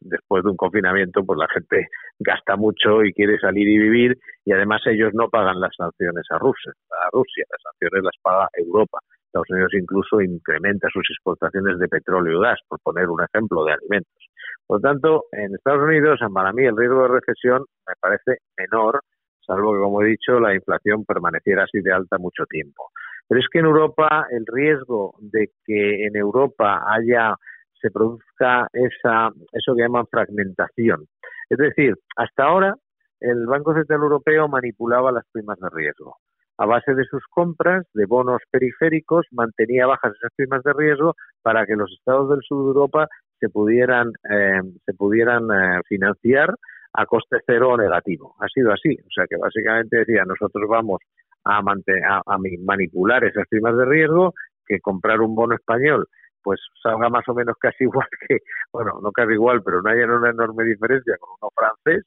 después 0.01 0.43
de 0.43 0.51
un 0.51 0.57
confinamiento, 0.57 1.25
pues 1.25 1.39
la 1.39 1.49
gente 1.49 1.89
gasta 2.19 2.57
mucho 2.57 3.05
y 3.05 3.13
quiere 3.13 3.39
salir 3.39 3.69
y 3.69 3.79
vivir 3.79 4.19
y 4.45 4.53
además 4.53 4.83
ellos 4.87 5.13
no 5.15 5.29
pagan 5.29 5.61
las 5.61 5.75
sanciones 5.77 6.25
a 6.31 6.39
Rusia, 6.39 6.73
a 6.91 7.09
Rusia, 7.13 7.45
las 7.51 7.63
sanciones 7.63 8.05
las 8.05 8.17
paga 8.23 8.49
Europa. 8.55 8.99
Estados 9.27 9.51
Unidos 9.51 9.73
incluso 9.75 10.21
incrementa 10.21 10.89
sus 10.93 11.09
exportaciones 11.11 11.79
de 11.79 11.89
petróleo 11.89 12.39
y 12.39 12.43
gas, 12.43 12.61
por 12.69 12.79
poner 12.81 13.09
un 13.09 13.23
ejemplo 13.23 13.65
de 13.65 13.73
alimentos. 13.73 14.27
Por 14.67 14.79
lo 14.79 14.89
tanto, 14.89 15.25
en 15.33 15.55
Estados 15.55 15.83
Unidos, 15.83 16.21
para 16.33 16.53
mí, 16.53 16.65
el 16.65 16.77
riesgo 16.77 17.03
de 17.03 17.09
recesión 17.09 17.65
me 17.87 17.95
parece 18.01 18.39
menor, 18.57 19.01
salvo 19.47 19.73
que, 19.75 19.81
como 19.81 20.03
he 20.03 20.07
dicho, 20.07 20.41
la 20.41 20.55
inflación 20.55 21.05
permaneciera 21.05 21.65
así 21.65 21.81
de 21.81 21.93
alta 21.93 22.19
mucho 22.19 22.45
tiempo. 22.47 22.91
Pero 23.29 23.41
es 23.41 23.47
que 23.51 23.59
en 23.59 23.67
Europa 23.67 24.27
el 24.31 24.45
riesgo 24.47 25.15
de 25.21 25.51
que 25.65 26.07
en 26.07 26.17
Europa 26.17 26.83
haya 26.87 27.35
se 27.81 27.91
produzca 27.91 28.67
esa 28.73 29.31
eso 29.53 29.75
que 29.75 29.83
llaman 29.83 30.07
fragmentación. 30.11 31.07
Es 31.51 31.59
decir, 31.59 31.95
hasta 32.17 32.45
ahora 32.45 32.75
el 33.21 33.47
Banco 33.47 33.75
Central 33.75 34.01
Europeo 34.01 34.49
manipulaba 34.49 35.13
las 35.13 35.25
primas 35.33 35.59
de 35.59 35.69
riesgo. 35.71 36.17
A 36.57 36.67
base 36.67 36.95
de 36.95 37.05
sus 37.05 37.23
compras 37.31 37.85
de 37.95 38.07
bonos 38.07 38.41
periféricos 38.51 39.27
mantenía 39.33 39.87
bajas 39.87 40.13
esas 40.15 40.31
primas 40.37 40.63
de 40.63 40.73
riesgo 40.73 41.15
para 41.43 41.67
que 41.67 41.75
los 41.75 41.91
estados 41.93 42.31
del 42.31 42.41
sur 42.43 42.63
de 42.63 42.69
Europa 42.69 43.09
se 43.41 43.49
pudieran 43.49 44.09
eh, 44.31 44.61
se 44.85 44.95
pudieran 44.95 45.45
eh, 45.45 45.81
financiar 45.89 46.55
a 46.93 47.07
coste 47.07 47.39
cero 47.47 47.71
o 47.71 47.77
negativo. 47.77 48.37
Ha 48.41 48.49
sido 48.49 48.73
así. 48.73 48.95
O 48.95 49.11
sea 49.15 49.27
que 49.29 49.37
básicamente 49.37 49.99
decía, 49.99 50.25
nosotros 50.25 50.69
vamos 50.69 51.01
a, 51.45 51.59
a, 51.59 52.39
manipular 52.65 53.25
esas 53.25 53.47
primas 53.49 53.77
de 53.77 53.85
riesgo 53.85 54.33
que 54.67 54.81
comprar 54.81 55.21
un 55.21 55.35
bono 55.35 55.55
español 55.55 56.07
pues 56.45 56.61
salga 56.83 57.09
más 57.09 57.27
o 57.27 57.35
menos 57.35 57.57
casi 57.59 57.85
igual 57.85 58.07
que, 58.29 58.37
bueno, 58.71 59.01
no 59.03 59.11
casi 59.11 59.33
igual, 59.33 59.63
pero 59.65 59.81
no 59.81 59.91
haya 59.91 60.05
una 60.05 60.31
enorme 60.31 60.65
diferencia 60.65 61.17
con 61.19 61.31
uno 61.41 61.51
francés, 61.57 62.05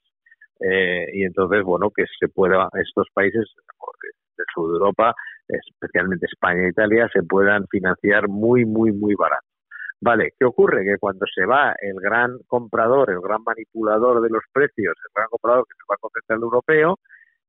eh, 0.60 1.06
y 1.12 1.24
entonces, 1.24 1.62
bueno, 1.64 1.90
que 1.90 2.04
se 2.18 2.28
pueda, 2.28 2.68
estos 2.80 3.06
países 3.12 3.44
del 4.36 4.46
sur 4.54 4.68
de 4.68 4.74
Europa, 4.74 5.14
especialmente 5.48 6.26
España 6.26 6.66
e 6.66 6.70
Italia, 6.70 7.08
se 7.12 7.22
puedan 7.22 7.66
financiar 7.68 8.28
muy, 8.28 8.64
muy, 8.64 8.92
muy 8.92 9.14
barato. 9.14 9.47
Vale, 10.00 10.32
¿qué 10.38 10.44
ocurre? 10.44 10.84
Que 10.84 10.96
cuando 10.98 11.26
se 11.26 11.44
va 11.44 11.74
el 11.80 11.96
gran 12.00 12.38
comprador, 12.46 13.10
el 13.10 13.20
gran 13.20 13.42
manipulador 13.42 14.20
de 14.20 14.30
los 14.30 14.44
precios, 14.52 14.94
el 14.96 15.12
gran 15.14 15.28
comprador 15.28 15.66
que 15.66 15.72
es 15.72 15.78
el 15.80 15.88
Banco 15.88 16.10
Central 16.14 16.40
Europeo, 16.42 16.98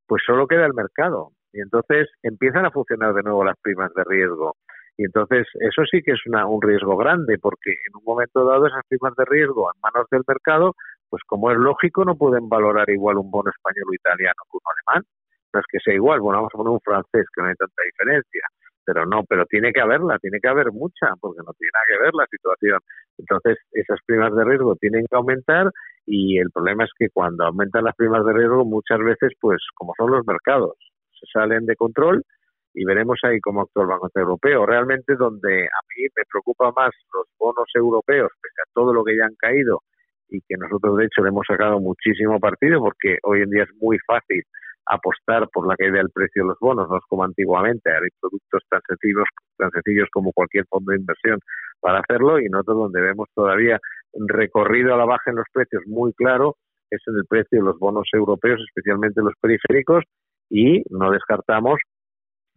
pues 0.07 0.23
solo 0.25 0.47
queda 0.47 0.65
el 0.65 0.73
mercado. 0.73 1.31
Y 1.53 1.61
entonces 1.61 2.09
empiezan 2.23 2.65
a 2.65 2.71
funcionar 2.71 3.13
de 3.13 3.21
nuevo 3.23 3.43
las 3.43 3.57
primas 3.61 3.93
de 3.93 4.03
riesgo. 4.03 4.55
Y 4.97 5.05
entonces 5.05 5.47
eso 5.59 5.83
sí 5.89 6.01
que 6.01 6.11
es 6.13 6.19
una, 6.25 6.47
un 6.47 6.61
riesgo 6.61 6.97
grande, 6.97 7.37
porque 7.39 7.71
en 7.71 7.95
un 7.95 8.03
momento 8.03 8.43
dado 8.43 8.65
esas 8.67 8.83
primas 8.87 9.13
de 9.15 9.25
riesgo 9.25 9.69
en 9.71 9.79
manos 9.81 10.07
del 10.11 10.23
mercado, 10.27 10.73
pues 11.09 11.21
como 11.27 11.51
es 11.51 11.57
lógico, 11.57 12.03
no 12.03 12.15
pueden 12.15 12.49
valorar 12.49 12.89
igual 12.89 13.17
un 13.17 13.29
bono 13.29 13.51
español 13.51 13.89
o 13.91 13.93
italiano 13.93 14.41
que 14.49 14.57
un 14.57 14.65
alemán. 14.65 15.05
No 15.53 15.59
es 15.59 15.65
que 15.71 15.79
sea 15.79 15.93
igual, 15.93 16.19
bueno, 16.19 16.39
vamos 16.39 16.51
a 16.53 16.57
poner 16.57 16.71
un 16.71 16.81
francés, 16.81 17.25
que 17.33 17.41
no 17.41 17.47
hay 17.47 17.55
tanta 17.55 17.81
diferencia 17.83 18.41
pero 18.85 19.05
no, 19.05 19.23
pero 19.27 19.45
tiene 19.45 19.71
que 19.71 19.81
haberla, 19.81 20.17
tiene 20.19 20.39
que 20.39 20.47
haber 20.47 20.71
mucha, 20.71 21.13
porque 21.19 21.39
no 21.45 21.53
tiene 21.53 21.71
nada 21.73 21.85
que 21.87 22.03
ver 22.03 22.13
la 22.13 22.25
situación. 22.25 22.79
Entonces, 23.17 23.57
esas 23.71 23.99
primas 24.05 24.35
de 24.35 24.43
riesgo 24.43 24.75
tienen 24.75 25.05
que 25.09 25.15
aumentar 25.15 25.71
y 26.05 26.39
el 26.39 26.49
problema 26.51 26.85
es 26.85 26.91
que 26.97 27.09
cuando 27.09 27.45
aumentan 27.45 27.83
las 27.83 27.95
primas 27.95 28.25
de 28.25 28.33
riesgo, 28.33 28.65
muchas 28.65 28.99
veces, 28.99 29.33
pues 29.39 29.61
como 29.75 29.93
son 29.97 30.11
los 30.11 30.25
mercados, 30.25 30.75
se 31.19 31.25
salen 31.31 31.65
de 31.65 31.75
control 31.75 32.23
y 32.73 32.85
veremos 32.85 33.19
ahí 33.23 33.39
cómo 33.39 33.61
actúa 33.61 33.83
el 33.83 33.89
Banco 33.89 34.07
Central 34.07 34.23
Europeo. 34.23 34.65
Realmente 34.65 35.15
donde 35.15 35.65
a 35.65 35.81
mí 35.89 36.03
me 36.15 36.23
preocupa 36.29 36.71
más 36.75 36.91
los 37.13 37.27
bonos 37.37 37.69
europeos, 37.75 38.31
pese 38.41 38.61
a 38.61 38.71
todo 38.73 38.93
lo 38.93 39.03
que 39.03 39.17
ya 39.17 39.25
han 39.25 39.35
caído 39.35 39.81
y 40.29 40.41
que 40.41 40.55
nosotros 40.57 40.97
de 40.97 41.05
hecho 41.05 41.23
le 41.23 41.29
hemos 41.29 41.45
sacado 41.47 41.79
muchísimo 41.79 42.39
partido 42.39 42.79
porque 42.79 43.17
hoy 43.23 43.41
en 43.41 43.49
día 43.49 43.63
es 43.63 43.69
muy 43.81 43.97
fácil 44.05 44.43
apostar 44.89 45.47
por 45.53 45.67
la 45.67 45.75
caída 45.75 45.97
del 45.97 46.09
precio 46.09 46.43
de 46.43 46.49
los 46.49 46.59
bonos, 46.59 46.89
no 46.89 46.97
es 46.97 47.03
como 47.07 47.23
antiguamente, 47.23 47.91
hay 47.91 48.09
productos 48.19 48.63
tan 48.69 48.81
sencillos, 48.87 49.25
tan 49.57 49.69
sencillos 49.71 50.07
como 50.11 50.31
cualquier 50.33 50.65
fondo 50.67 50.91
de 50.91 50.97
inversión 50.97 51.39
para 51.79 51.99
hacerlo 51.99 52.39
y 52.39 52.49
nosotros 52.49 52.77
donde 52.77 53.01
vemos 53.01 53.27
todavía 53.35 53.79
recorrido 54.13 54.93
a 54.93 54.97
la 54.97 55.05
baja 55.05 55.29
en 55.29 55.37
los 55.37 55.45
precios 55.53 55.83
muy 55.85 56.11
claro 56.13 56.55
es 56.89 56.99
en 57.05 57.15
el 57.17 57.25
precio 57.29 57.59
de 57.59 57.65
los 57.65 57.77
bonos 57.77 58.09
europeos, 58.13 58.59
especialmente 58.67 59.21
los 59.21 59.35
periféricos, 59.39 60.03
y 60.49 60.81
no 60.89 61.11
descartamos 61.11 61.79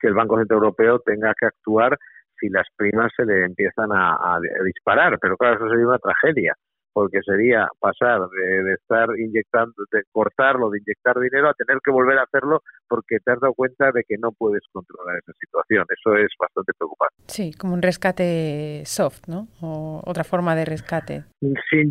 que 0.01 0.09
el 0.09 0.15
Banco 0.15 0.39
Central 0.39 0.61
Europeo 0.61 1.01
tenga 1.01 1.35
que 1.39 1.47
actuar 1.47 1.99
si 2.41 2.49
las 2.49 2.67
primas 2.75 3.13
se 3.15 3.27
le 3.27 3.45
empiezan 3.45 3.91
a 3.93 4.39
disparar, 4.65 5.19
pero 5.21 5.37
claro, 5.37 5.57
eso 5.57 5.69
sería 5.69 5.87
una 5.87 5.99
tragedia 5.99 6.57
porque 6.93 7.21
sería 7.25 7.69
pasar 7.81 8.21
de, 8.29 8.75
estar 8.75 9.09
inyectando, 9.19 9.75
de 9.91 10.03
cortarlo, 10.13 10.71
de 10.71 10.79
inyectar 10.79 11.19
dinero, 11.19 11.49
a 11.49 11.55
tener 11.55 11.79
que 11.85 11.91
volver 11.91 12.19
a 12.19 12.25
hacerlo 12.25 12.63
porque 12.89 13.19
te 13.25 13.33
has 13.33 13.41
dado 13.41 13.55
cuenta 13.55 13.91
de 13.93 14.05
que 14.07 14.17
no 14.19 14.33
puedes 14.33 14.63
controlar 14.73 15.19
esa 15.19 15.33
situación. 15.39 15.85
Eso 15.89 16.15
es 16.17 16.29
bastante 16.39 16.73
preocupante. 16.77 17.15
Sí, 17.27 17.53
como 17.53 17.75
un 17.75 17.83
rescate 17.83 18.83
soft, 18.85 19.29
¿no? 19.29 19.49
O 19.61 20.03
otra 20.05 20.25
forma 20.25 20.55
de 20.55 20.65
rescate. 20.65 21.25
Sin, 21.71 21.91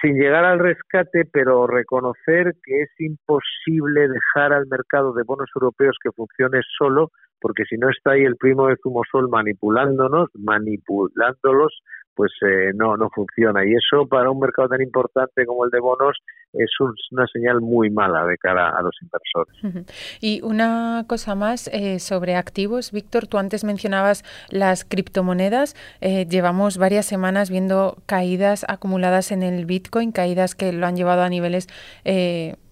sin 0.00 0.14
llegar 0.14 0.44
al 0.44 0.58
rescate, 0.58 1.24
pero 1.30 1.66
reconocer 1.66 2.54
que 2.64 2.82
es 2.82 2.90
imposible 2.98 4.08
dejar 4.08 4.52
al 4.52 4.66
mercado 4.66 5.12
de 5.12 5.22
bonos 5.24 5.50
europeos 5.54 5.96
que 6.02 6.12
funcione 6.12 6.60
solo, 6.78 7.10
porque 7.40 7.64
si 7.68 7.76
no 7.76 7.88
está 7.90 8.12
ahí 8.12 8.22
el 8.22 8.36
primo 8.36 8.68
de 8.68 8.76
Zumosol 8.82 9.28
manipulándonos, 9.28 10.28
manipulándolos, 10.34 11.80
pues 12.18 12.32
eh, 12.42 12.72
no, 12.74 12.96
no 12.96 13.08
funciona. 13.10 13.64
Y 13.64 13.74
eso 13.74 14.04
para 14.08 14.28
un 14.28 14.40
mercado 14.40 14.70
tan 14.70 14.82
importante 14.82 15.46
como 15.46 15.64
el 15.64 15.70
de 15.70 15.78
bonos 15.78 16.16
es 16.52 16.68
una 17.12 17.28
señal 17.32 17.60
muy 17.60 17.90
mala 17.90 18.26
de 18.26 18.36
cara 18.38 18.76
a 18.76 18.82
los 18.82 18.96
inversores. 19.00 19.86
Y 20.20 20.40
una 20.42 21.04
cosa 21.06 21.36
más 21.36 21.68
eh, 21.68 22.00
sobre 22.00 22.34
activos. 22.34 22.90
Víctor, 22.90 23.28
tú 23.28 23.38
antes 23.38 23.62
mencionabas 23.62 24.24
las 24.50 24.84
criptomonedas. 24.84 25.76
Eh, 26.00 26.26
llevamos 26.28 26.76
varias 26.76 27.06
semanas 27.06 27.50
viendo 27.50 27.98
caídas 28.06 28.66
acumuladas 28.66 29.30
en 29.30 29.44
el 29.44 29.64
Bitcoin, 29.64 30.10
caídas 30.10 30.56
que 30.56 30.72
lo 30.72 30.88
han 30.88 30.96
llevado 30.96 31.22
a 31.22 31.28
niveles 31.28 31.68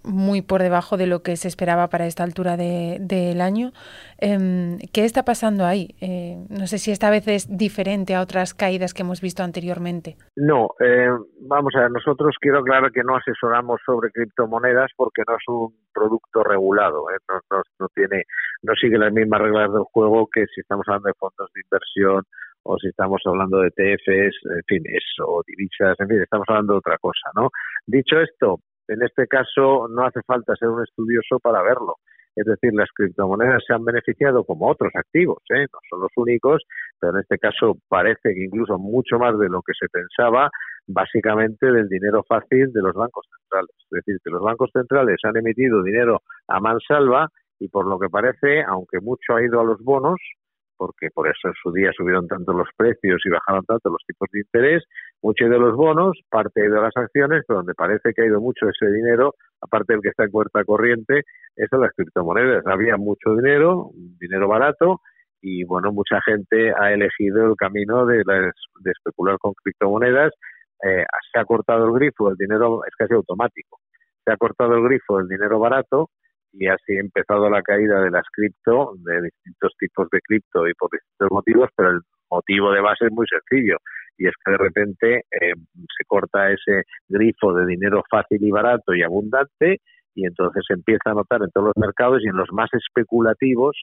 muy 0.06 0.40
por 0.40 0.62
debajo 0.62 0.96
de 0.96 1.06
lo 1.06 1.22
que 1.22 1.36
se 1.36 1.48
esperaba 1.48 1.88
para 1.88 2.06
esta 2.06 2.22
altura 2.22 2.56
del 2.56 3.06
de, 3.06 3.42
año. 3.42 3.72
Em, 4.18 4.78
¿Qué 4.92 5.04
está 5.04 5.24
pasando 5.24 5.66
ahí? 5.66 5.94
Eh, 6.00 6.36
no 6.48 6.66
sé 6.66 6.78
si 6.78 6.90
esta 6.90 7.10
vez 7.10 7.28
es 7.28 7.48
diferente 7.56 8.14
a 8.14 8.22
otras 8.22 8.54
caídas 8.54 8.94
que 8.94 9.02
hemos 9.02 9.20
visto 9.20 9.42
anteriormente. 9.42 10.16
No, 10.36 10.70
eh, 10.80 11.10
vamos 11.40 11.74
a 11.76 11.80
ver, 11.80 11.90
nosotros 11.90 12.36
quiero 12.40 12.60
aclarar 12.60 12.92
que 12.92 13.02
no 13.02 13.16
asesoramos 13.16 13.80
sobre 13.84 14.10
criptomonedas 14.10 14.90
porque 14.96 15.22
no 15.26 15.34
es 15.34 15.42
un 15.48 15.74
producto 15.92 16.42
regulado, 16.44 17.10
¿eh? 17.10 17.18
no, 17.28 17.62
no, 17.80 17.88
tiene, 17.94 18.24
no 18.62 18.74
sigue 18.74 18.98
las 18.98 19.12
mismas 19.12 19.40
reglas 19.40 19.72
del 19.72 19.84
juego 19.92 20.28
que 20.32 20.46
si 20.54 20.60
estamos 20.60 20.84
hablando 20.88 21.08
de 21.08 21.14
fondos 21.18 21.50
de 21.54 21.60
inversión 21.62 22.22
o 22.62 22.76
si 22.78 22.88
estamos 22.88 23.22
hablando 23.24 23.60
de 23.60 23.70
TFs, 23.70 24.36
en 24.44 24.62
fin, 24.66 24.82
eso, 24.86 25.42
divisas, 25.46 25.98
en 26.00 26.08
fin, 26.08 26.20
estamos 26.20 26.46
hablando 26.48 26.74
de 26.74 26.78
otra 26.78 26.98
cosa, 26.98 27.30
¿no? 27.34 27.48
Dicho 27.86 28.20
esto, 28.20 28.58
en 28.88 29.02
este 29.02 29.26
caso 29.26 29.88
no 29.88 30.04
hace 30.04 30.20
falta 30.26 30.54
ser 30.56 30.68
un 30.68 30.82
estudioso 30.82 31.38
para 31.38 31.62
verlo. 31.62 31.96
Es 32.36 32.44
decir, 32.44 32.70
las 32.74 32.90
criptomonedas 32.94 33.62
se 33.66 33.72
han 33.72 33.82
beneficiado 33.82 34.44
como 34.44 34.68
otros 34.68 34.92
activos, 34.94 35.38
¿eh? 35.48 35.66
no 35.72 35.78
son 35.88 36.00
los 36.02 36.10
únicos, 36.16 36.62
pero 37.00 37.14
en 37.14 37.20
este 37.22 37.38
caso 37.38 37.78
parece 37.88 38.34
que 38.34 38.44
incluso 38.44 38.78
mucho 38.78 39.18
más 39.18 39.38
de 39.38 39.48
lo 39.48 39.62
que 39.62 39.72
se 39.72 39.88
pensaba, 39.88 40.50
básicamente 40.86 41.66
del 41.66 41.88
dinero 41.88 42.22
fácil 42.28 42.70
de 42.72 42.82
los 42.82 42.92
bancos 42.92 43.26
centrales. 43.30 43.74
Es 43.90 43.90
decir, 43.90 44.18
que 44.22 44.30
los 44.30 44.42
bancos 44.42 44.70
centrales 44.70 45.16
han 45.24 45.36
emitido 45.38 45.82
dinero 45.82 46.20
a 46.46 46.60
mansalva 46.60 47.28
y 47.58 47.68
por 47.68 47.86
lo 47.86 47.98
que 47.98 48.10
parece, 48.10 48.62
aunque 48.62 49.00
mucho 49.00 49.34
ha 49.34 49.42
ido 49.42 49.60
a 49.60 49.64
los 49.64 49.82
bonos, 49.82 50.20
porque 50.76 51.08
por 51.12 51.28
eso 51.28 51.48
en 51.48 51.54
su 51.62 51.72
día 51.72 51.90
subieron 51.96 52.26
tanto 52.26 52.52
los 52.52 52.68
precios 52.76 53.20
y 53.24 53.30
bajaron 53.30 53.64
tanto 53.64 53.90
los 53.90 54.02
tipos 54.06 54.28
de 54.32 54.40
interés, 54.40 54.84
mucho 55.22 55.46
de 55.46 55.58
los 55.58 55.76
bonos, 55.76 56.18
parte 56.30 56.62
de 56.62 56.80
las 56.80 56.96
acciones, 56.96 57.44
pero 57.46 57.58
donde 57.58 57.74
parece 57.74 58.12
que 58.14 58.22
ha 58.22 58.26
ido 58.26 58.40
mucho 58.40 58.68
ese 58.68 58.90
dinero, 58.90 59.34
aparte 59.60 59.92
del 59.92 60.02
que 60.02 60.10
está 60.10 60.24
en 60.24 60.30
cuenta 60.30 60.64
corriente, 60.64 61.22
es 61.56 61.72
en 61.72 61.80
las 61.80 61.92
criptomonedas. 61.92 62.66
Había 62.66 62.96
mucho 62.96 63.34
dinero, 63.34 63.90
dinero 63.94 64.48
barato, 64.48 65.00
y 65.40 65.64
bueno, 65.64 65.92
mucha 65.92 66.20
gente 66.22 66.72
ha 66.78 66.92
elegido 66.92 67.46
el 67.46 67.56
camino 67.56 68.06
de, 68.06 68.18
de 68.26 68.90
especular 68.90 69.38
con 69.38 69.52
criptomonedas. 69.54 70.32
Eh, 70.82 71.04
se 71.32 71.40
ha 71.40 71.44
cortado 71.44 71.86
el 71.86 71.92
grifo, 71.92 72.30
el 72.30 72.36
dinero 72.36 72.80
es 72.86 72.94
casi 72.96 73.14
automático. 73.14 73.78
Se 74.24 74.32
ha 74.32 74.36
cortado 74.36 74.74
el 74.74 74.82
grifo 74.84 75.18
del 75.18 75.28
dinero 75.28 75.58
barato 75.58 76.10
y 76.58 76.66
así 76.68 76.96
ha 76.96 77.00
empezado 77.00 77.48
la 77.50 77.62
caída 77.62 78.00
de 78.02 78.10
las 78.10 78.24
cripto, 78.32 78.94
de 79.04 79.22
distintos 79.22 79.72
tipos 79.78 80.08
de 80.10 80.20
cripto 80.20 80.66
y 80.66 80.74
por 80.74 80.90
distintos 80.90 81.28
motivos, 81.30 81.68
pero 81.76 81.90
el 81.90 82.00
motivo 82.30 82.72
de 82.72 82.80
base 82.80 83.06
es 83.06 83.12
muy 83.12 83.26
sencillo 83.26 83.76
y 84.18 84.26
es 84.26 84.34
que 84.44 84.52
de 84.52 84.58
repente 84.58 85.16
eh, 85.30 85.52
se 85.76 86.04
corta 86.06 86.50
ese 86.50 86.84
grifo 87.08 87.52
de 87.52 87.66
dinero 87.66 88.02
fácil 88.10 88.42
y 88.42 88.50
barato 88.50 88.94
y 88.94 89.02
abundante 89.02 89.80
y 90.14 90.26
entonces 90.26 90.64
se 90.66 90.74
empieza 90.74 91.10
a 91.10 91.14
notar 91.14 91.42
en 91.42 91.50
todos 91.50 91.66
los 91.68 91.76
mercados 91.76 92.22
y 92.22 92.28
en 92.28 92.36
los 92.36 92.48
más 92.52 92.70
especulativos 92.72 93.76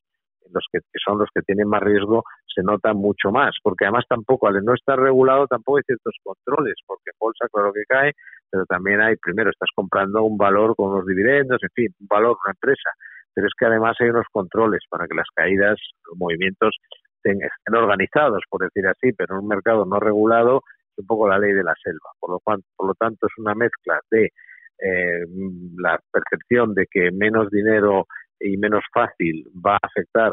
los 0.51 0.65
que, 0.72 0.80
son 1.03 1.20
los 1.20 1.30
que 1.34 1.42
tienen 1.42 1.68
más 1.68 1.82
riesgo 1.82 2.24
se 2.53 2.62
nota 2.63 2.94
mucho 2.94 3.32
más, 3.32 3.56
porque 3.63 3.86
además 3.86 4.06
tampoco, 4.08 4.48
al 4.48 4.63
no 4.63 4.74
estar 4.74 5.00
regulado, 5.00 5.48
tampoco 5.48 5.77
hay 5.77 5.84
ciertos 5.86 6.15
controles, 6.24 6.75
porque 6.86 7.10
en 7.12 7.18
bolsa, 7.20 7.48
claro 7.51 7.72
que 7.74 7.84
cae, 7.88 8.12
pero 8.53 8.65
también 8.67 9.01
hay, 9.01 9.15
primero, 9.15 9.50
estás 9.50 9.69
comprando 9.74 10.22
un 10.22 10.38
valor 10.38 10.75
con 10.75 10.91
unos 10.91 11.07
dividendos, 11.07 11.57
en 11.63 11.69
fin, 11.74 11.88
un 12.00 12.07
valor, 12.07 12.38
una 12.45 12.53
empresa, 12.53 12.91
pero 13.33 13.48
es 13.48 13.53
que 13.57 13.65
además 13.65 13.98
hay 14.00 14.10
unos 14.10 14.27
controles 14.31 14.81
para 14.91 15.07
que 15.07 15.15
las 15.15 15.25
caídas, 15.33 15.79
los 16.07 16.19
movimientos 16.19 16.77
estén, 17.15 17.39
organizados, 17.74 18.43
por 18.48 18.62
decir 18.62 18.86
así, 18.86 19.12
pero 19.13 19.33
en 19.33 19.41
un 19.41 19.48
mercado 19.48 19.86
no 19.86 20.00
regulado 20.00 20.62
es 20.91 21.00
un 21.00 21.07
poco 21.07 21.27
la 21.27 21.39
ley 21.39 21.51
de 21.51 21.63
la 21.63 21.74
selva, 21.83 22.12
por 22.19 22.29
lo, 22.29 22.39
cual, 22.41 22.62
por 22.75 22.89
lo 22.89 22.93
tanto 22.93 23.25
es 23.25 23.33
una 23.39 23.55
mezcla 23.55 24.00
de 24.12 24.25
eh, 24.25 25.25
la 25.79 26.00
percepción 26.12 26.75
de 26.75 26.86
que 26.86 27.10
menos 27.10 27.50
dinero 27.50 28.05
y 28.39 28.55
menos 28.57 28.83
fácil 28.93 29.45
va 29.65 29.77
a 29.81 29.88
afectar 29.88 30.31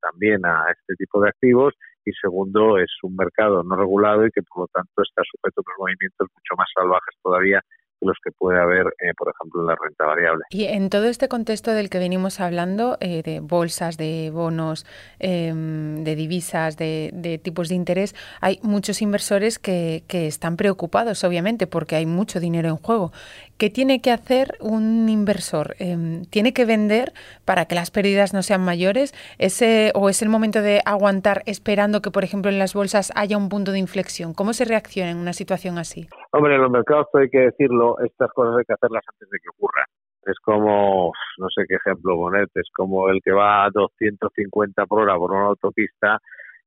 también 0.00 0.46
a 0.46 0.66
este 0.70 0.94
tipo 0.94 1.20
de 1.20 1.30
activos 1.30 1.74
y 2.04 2.12
segundo 2.12 2.78
es 2.78 2.90
un 3.02 3.16
mercado 3.16 3.62
no 3.62 3.76
regulado 3.76 4.26
y 4.26 4.30
que 4.30 4.42
por 4.42 4.62
lo 4.62 4.66
tanto 4.68 5.02
está 5.02 5.22
sujeto 5.24 5.60
a 5.60 5.64
unos 5.66 5.78
movimientos 5.78 6.28
mucho 6.34 6.54
más 6.56 6.68
salvajes 6.74 7.14
todavía 7.22 7.60
los 8.00 8.16
que 8.22 8.30
puede 8.30 8.60
haber, 8.60 8.86
eh, 9.00 9.12
por 9.16 9.32
ejemplo, 9.34 9.60
en 9.60 9.66
la 9.66 9.76
renta 9.80 10.06
variable. 10.06 10.44
Y 10.50 10.64
en 10.64 10.90
todo 10.90 11.04
este 11.04 11.28
contexto 11.28 11.72
del 11.72 11.90
que 11.90 11.98
venimos 11.98 12.40
hablando, 12.40 12.96
eh, 13.00 13.22
de 13.22 13.40
bolsas, 13.40 13.96
de 13.96 14.30
bonos, 14.32 14.86
em, 15.18 16.04
de 16.04 16.14
divisas, 16.14 16.76
de, 16.76 17.40
tipos 17.42 17.68
de 17.68 17.74
interés, 17.74 18.14
hay 18.40 18.58
muchos 18.62 19.02
inversores 19.02 19.58
que, 19.58 20.04
que, 20.06 20.26
están 20.26 20.56
preocupados, 20.56 21.24
obviamente, 21.24 21.66
porque 21.66 21.96
hay 21.96 22.06
mucho 22.06 22.40
dinero 22.40 22.68
en 22.68 22.76
juego. 22.76 23.12
¿Qué 23.56 23.70
tiene 23.70 24.00
que 24.00 24.12
hacer 24.12 24.56
un 24.60 25.08
inversor? 25.08 25.74
Em, 25.78 26.24
¿Tiene 26.26 26.52
que 26.52 26.64
vender 26.64 27.12
para 27.44 27.64
que 27.64 27.74
las 27.74 27.90
pérdidas 27.90 28.32
no 28.32 28.42
sean 28.42 28.62
mayores? 28.62 29.14
¿Ese, 29.38 29.90
¿O 29.94 30.08
es 30.08 30.22
el 30.22 30.28
momento 30.28 30.62
de 30.62 30.80
aguantar 30.84 31.42
esperando 31.46 32.02
que, 32.02 32.10
por 32.10 32.24
ejemplo, 32.24 32.50
en 32.50 32.58
las 32.58 32.74
bolsas 32.74 33.12
haya 33.16 33.36
un 33.36 33.48
punto 33.48 33.72
de 33.72 33.78
inflexión? 33.78 34.34
¿Cómo 34.34 34.52
se 34.52 34.64
reacciona 34.64 35.10
en 35.10 35.16
una 35.16 35.32
situación 35.32 35.78
así? 35.78 36.08
Hombre, 36.30 36.56
en 36.56 36.62
los 36.62 36.70
mercados 36.70 37.06
hay 37.14 37.30
que 37.30 37.40
decirlo, 37.40 37.96
estas 38.00 38.30
cosas 38.32 38.58
hay 38.58 38.64
que 38.64 38.74
hacerlas 38.74 39.02
antes 39.12 39.30
de 39.30 39.38
que 39.38 39.48
ocurran. 39.48 39.86
Es 40.24 40.38
como, 40.40 41.12
no 41.38 41.46
sé 41.48 41.64
qué 41.66 41.76
ejemplo 41.76 42.16
ponerte, 42.16 42.60
es 42.60 42.68
como 42.76 43.08
el 43.08 43.20
que 43.22 43.32
va 43.32 43.64
a 43.64 43.70
250 43.70 44.84
por 44.86 45.02
hora 45.02 45.16
por 45.16 45.32
una 45.32 45.46
autopista 45.46 46.18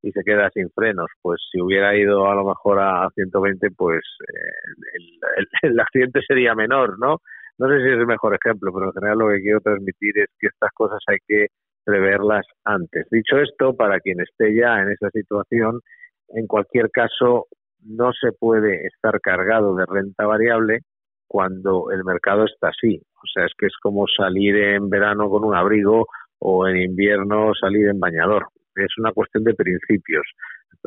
y 0.02 0.12
se 0.12 0.24
queda 0.24 0.50
sin 0.50 0.70
frenos. 0.72 1.08
Pues 1.22 1.42
si 1.52 1.62
hubiera 1.62 1.96
ido 1.96 2.28
a 2.28 2.34
lo 2.36 2.44
mejor 2.46 2.80
a 2.80 3.08
120, 3.14 3.70
pues 3.78 4.02
eh, 4.28 5.44
el, 5.64 5.80
accidente 5.80 6.22
sería 6.28 6.56
menor, 6.56 6.98
¿no? 7.00 7.18
No 7.60 7.68
sé 7.70 7.84
si 7.84 7.90
es 7.90 8.00
el 8.00 8.08
mejor 8.08 8.36
ejemplo, 8.36 8.72
pero 8.74 8.88
en 8.88 8.94
general 8.94 9.20
lo 9.20 9.30
que 9.30 9.42
quiero 9.42 9.62
transmitir 9.62 10.18
es 10.18 10.30
que 10.40 10.48
estas 10.48 10.72
cosas 10.74 11.00
hay 11.08 11.18
que 11.28 11.48
preverlas 11.84 12.46
antes. 12.64 13.06
Dicho 13.12 13.38
esto, 13.38 13.76
para 13.76 14.00
quien 14.00 14.22
esté 14.22 14.56
ya 14.56 14.82
en 14.82 14.90
esa 14.90 15.12
situación, 15.12 15.82
en 16.30 16.48
cualquier 16.48 16.90
caso, 16.90 17.46
no 17.84 18.12
se 18.14 18.32
puede 18.32 18.86
estar 18.88 19.20
cargado 19.22 19.76
de 19.76 19.86
renta 19.86 20.26
variable 20.26 20.80
cuando 21.28 21.92
el 21.92 22.04
mercado 22.04 22.46
está 22.46 22.70
así. 22.70 23.02
O 23.16 23.28
sea, 23.34 23.46
es 23.46 23.54
que 23.58 23.68
es 23.68 23.74
como 23.82 24.06
salir 24.08 24.56
en 24.56 24.90
verano 24.90 25.30
con 25.30 25.46
un 25.46 25.56
abrigo 25.56 26.08
o 26.40 26.68
en 26.68 26.78
invierno 26.78 27.52
salir 27.60 27.88
en 27.88 28.00
bañador. 28.00 28.48
Es 28.76 28.98
una 28.98 29.12
cuestión 29.12 29.44
de 29.44 29.54
principios. 29.54 30.26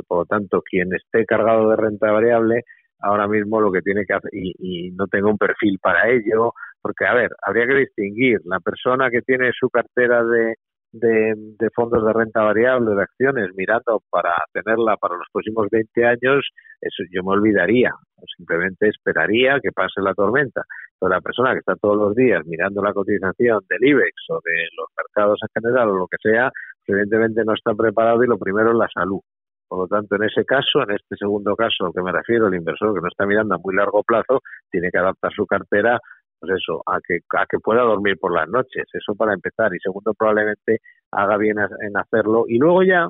Por 0.07 0.19
lo 0.19 0.25
tanto, 0.27 0.63
quien 0.63 0.93
esté 0.95 1.25
cargado 1.25 1.71
de 1.71 1.77
renta 1.77 2.11
variable, 2.11 2.63
ahora 3.01 3.29
mismo 3.29 3.61
lo 3.61 3.71
que 3.71 3.81
tiene 3.81 4.05
que 4.05 4.15
hacer, 4.15 4.31
y, 4.33 4.53
y 4.59 4.91
no 4.91 5.07
tenga 5.07 5.31
un 5.31 5.39
perfil 5.39 5.79
para 5.81 6.11
ello, 6.11 6.53
porque, 6.83 7.07
a 7.07 7.15
ver, 7.15 7.31
habría 7.43 7.67
que 7.67 7.77
distinguir 7.77 8.41
la 8.45 8.61
persona 8.61 9.11
que 9.11 9.23
tiene 9.23 9.51
su 9.59 9.71
cartera 9.71 10.25
de, 10.25 10.55
de, 10.95 11.69
fondos 11.75 12.05
de 12.05 12.13
renta 12.13 12.43
variable, 12.43 12.95
de 12.95 13.03
acciones, 13.03 13.51
mirando 13.57 14.01
para 14.11 14.35
tenerla 14.53 14.97
para 14.97 15.17
los 15.17 15.27
próximos 15.33 15.69
20 15.71 16.05
años, 16.05 16.49
eso 16.81 17.03
yo 17.11 17.23
me 17.25 17.33
olvidaría. 17.33 17.91
Simplemente 18.37 18.89
esperaría 18.89 19.59
que 19.61 19.73
pase 19.73 20.01
la 20.01 20.15
tormenta. 20.15 20.63
Pero 20.99 21.11
la 21.11 21.21
persona 21.21 21.53
que 21.53 21.59
está 21.59 21.75
todos 21.77 21.97
los 21.97 22.15
días 22.15 22.47
mirando 22.47 22.83
la 22.83 22.93
cotización 22.93 23.61
del 23.69 23.89
IBEX 23.89 24.15
o 24.31 24.41
de 24.45 24.69
los 24.77 24.89
mercados 24.97 25.39
en 25.43 25.63
general 25.63 25.91
o 25.91 25.97
lo 25.97 26.07
que 26.07 26.17
sea, 26.23 26.51
evidentemente 26.87 27.45
no 27.45 27.55
está 27.55 27.75
preparado 27.75 28.23
y 28.23 28.29
lo 28.29 28.39
primero 28.39 28.71
es 28.71 28.77
la 28.77 28.89
salud. 28.93 29.21
Por 29.69 29.79
lo 29.81 29.87
tanto, 29.89 30.15
en 30.17 30.25
ese 30.25 30.45
caso, 30.45 30.83
en 30.83 30.93
este 30.95 31.17
segundo 31.17 31.57
caso 31.57 31.87
al 31.87 31.93
que 31.93 32.03
me 32.03 32.13
refiero, 32.13 32.47
el 32.47 32.55
inversor 32.55 32.95
que 32.95 33.01
no 33.01 33.09
está 33.09 33.27
mirando 33.27 33.57
a 33.57 33.59
muy 33.59 33.75
largo 33.75 34.03
plazo, 34.05 34.41
tiene 34.71 34.91
que 34.91 34.99
adaptar 34.99 35.33
su 35.33 35.47
cartera 35.47 35.99
pues 36.45 36.61
eso, 36.61 36.83
a 36.87 36.99
que, 37.07 37.21
a 37.37 37.47
que 37.47 37.59
pueda 37.59 37.83
dormir 37.83 38.19
por 38.19 38.35
las 38.35 38.49
noches, 38.49 38.85
eso 38.93 39.15
para 39.15 39.35
empezar, 39.35 39.75
y 39.75 39.79
segundo, 39.81 40.15
probablemente 40.15 40.79
haga 41.11 41.37
bien 41.37 41.57
en 41.59 41.97
hacerlo, 41.97 42.45
y 42.49 42.59
luego 42.59 42.83
ya 42.83 43.09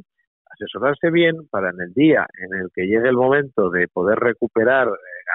asesorarse 0.51 1.11
bien 1.11 1.49
para 1.51 1.71
en 1.71 1.81
el 1.81 1.93
día 1.93 2.27
en 2.39 2.59
el 2.59 2.69
que 2.73 2.87
llegue 2.87 3.09
el 3.09 3.17
momento 3.17 3.71
de 3.71 3.89
poder 3.89 4.19
recuperar, 4.19 4.89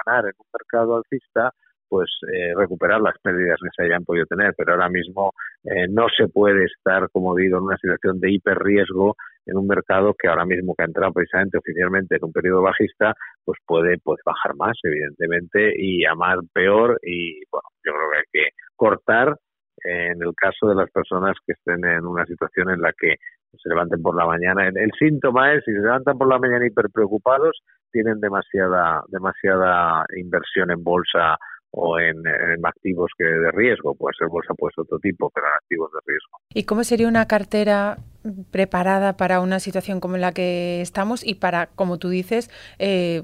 ganar 0.06 0.24
en 0.24 0.32
un 0.38 0.46
mercado 0.52 0.96
alcista, 0.96 1.52
pues 1.88 2.08
eh, 2.32 2.54
recuperar 2.56 3.00
las 3.00 3.18
pérdidas 3.20 3.58
que 3.60 3.68
se 3.76 3.82
hayan 3.84 4.04
podido 4.04 4.24
tener, 4.26 4.54
pero 4.56 4.72
ahora 4.72 4.88
mismo 4.88 5.32
eh, 5.64 5.88
no 5.88 6.06
se 6.16 6.28
puede 6.28 6.64
estar, 6.64 7.10
como 7.10 7.34
digo, 7.34 7.58
en 7.58 7.64
una 7.64 7.76
situación 7.76 8.20
de 8.20 8.30
hiperriesgo 8.30 9.16
en 9.50 9.56
un 9.56 9.66
mercado 9.66 10.14
que 10.18 10.28
ahora 10.28 10.44
mismo 10.44 10.74
que 10.74 10.84
ha 10.84 10.86
entrado 10.86 11.12
precisamente 11.12 11.58
oficialmente 11.58 12.16
en 12.16 12.24
un 12.24 12.32
periodo 12.32 12.62
bajista, 12.62 13.14
pues 13.44 13.58
puede 13.66 13.98
pues 13.98 14.20
bajar 14.24 14.54
más, 14.56 14.78
evidentemente, 14.82 15.72
y 15.76 16.04
a 16.04 16.14
más 16.14 16.38
peor, 16.52 16.98
y 17.02 17.40
bueno, 17.50 17.68
yo 17.84 17.92
creo 17.92 18.10
que 18.10 18.18
hay 18.18 18.24
que 18.32 18.50
cortar 18.76 19.36
en 19.82 20.22
el 20.22 20.34
caso 20.36 20.68
de 20.68 20.74
las 20.74 20.90
personas 20.90 21.36
que 21.46 21.52
estén 21.52 21.84
en 21.84 22.04
una 22.06 22.26
situación 22.26 22.70
en 22.70 22.80
la 22.80 22.92
que 22.92 23.16
se 23.58 23.68
levanten 23.68 24.02
por 24.02 24.14
la 24.14 24.26
mañana. 24.26 24.68
El, 24.68 24.90
síntoma 24.98 25.54
es, 25.54 25.64
si 25.64 25.72
se 25.72 25.80
levantan 25.80 26.18
por 26.18 26.28
la 26.28 26.38
mañana 26.38 26.66
hiper 26.66 26.86
preocupados, 26.92 27.58
tienen 27.90 28.20
demasiada, 28.20 29.02
demasiada 29.08 30.04
inversión 30.16 30.70
en 30.70 30.84
bolsa 30.84 31.36
o 31.72 31.98
en, 31.98 32.16
activos 32.64 33.10
que 33.16 33.24
de 33.24 33.50
riesgo, 33.52 33.94
puede 33.94 34.14
ser 34.18 34.28
bolsa, 34.28 34.54
pues 34.54 34.74
otro 34.76 34.98
tipo, 34.98 35.30
pero 35.30 35.46
en 35.46 35.52
activos 35.54 35.90
de 35.92 35.98
riesgo. 36.06 36.38
¿Y 36.54 36.64
cómo 36.64 36.84
sería 36.84 37.08
una 37.08 37.26
cartera 37.26 37.98
preparada 38.50 39.16
para 39.16 39.40
una 39.40 39.60
situación 39.60 40.00
como 40.00 40.16
la 40.16 40.32
que 40.32 40.80
estamos 40.80 41.24
y 41.26 41.34
para, 41.34 41.66
como 41.68 41.98
tú 41.98 42.08
dices, 42.08 42.50
eh, 42.78 43.22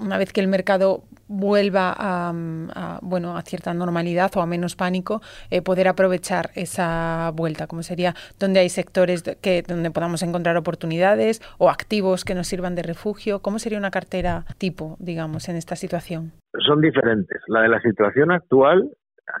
una 0.00 0.18
vez 0.18 0.32
que 0.32 0.40
el 0.40 0.48
mercado 0.48 1.04
vuelva 1.28 1.94
a, 1.96 2.98
bueno, 3.02 3.36
a 3.36 3.42
cierta 3.42 3.74
normalidad 3.74 4.30
o 4.36 4.40
a 4.40 4.46
menos 4.46 4.76
pánico, 4.76 5.20
eh, 5.50 5.62
poder 5.62 5.88
aprovechar 5.88 6.50
esa 6.54 7.30
vuelta, 7.34 7.66
como 7.66 7.82
sería 7.82 8.14
donde 8.38 8.60
hay 8.60 8.68
sectores 8.68 9.22
que 9.22 9.62
donde 9.62 9.90
podamos 9.90 10.22
encontrar 10.22 10.56
oportunidades 10.56 11.40
o 11.58 11.70
activos 11.70 12.24
que 12.24 12.34
nos 12.34 12.46
sirvan 12.46 12.74
de 12.74 12.82
refugio. 12.82 13.40
¿Cómo 13.40 13.58
sería 13.58 13.78
una 13.78 13.90
cartera 13.90 14.44
tipo, 14.58 14.96
digamos, 14.98 15.48
en 15.48 15.56
esta 15.56 15.76
situación? 15.76 16.32
Son 16.66 16.80
diferentes. 16.80 17.40
La 17.48 17.62
de 17.62 17.68
la 17.68 17.80
situación 17.80 18.30
actual, 18.30 18.90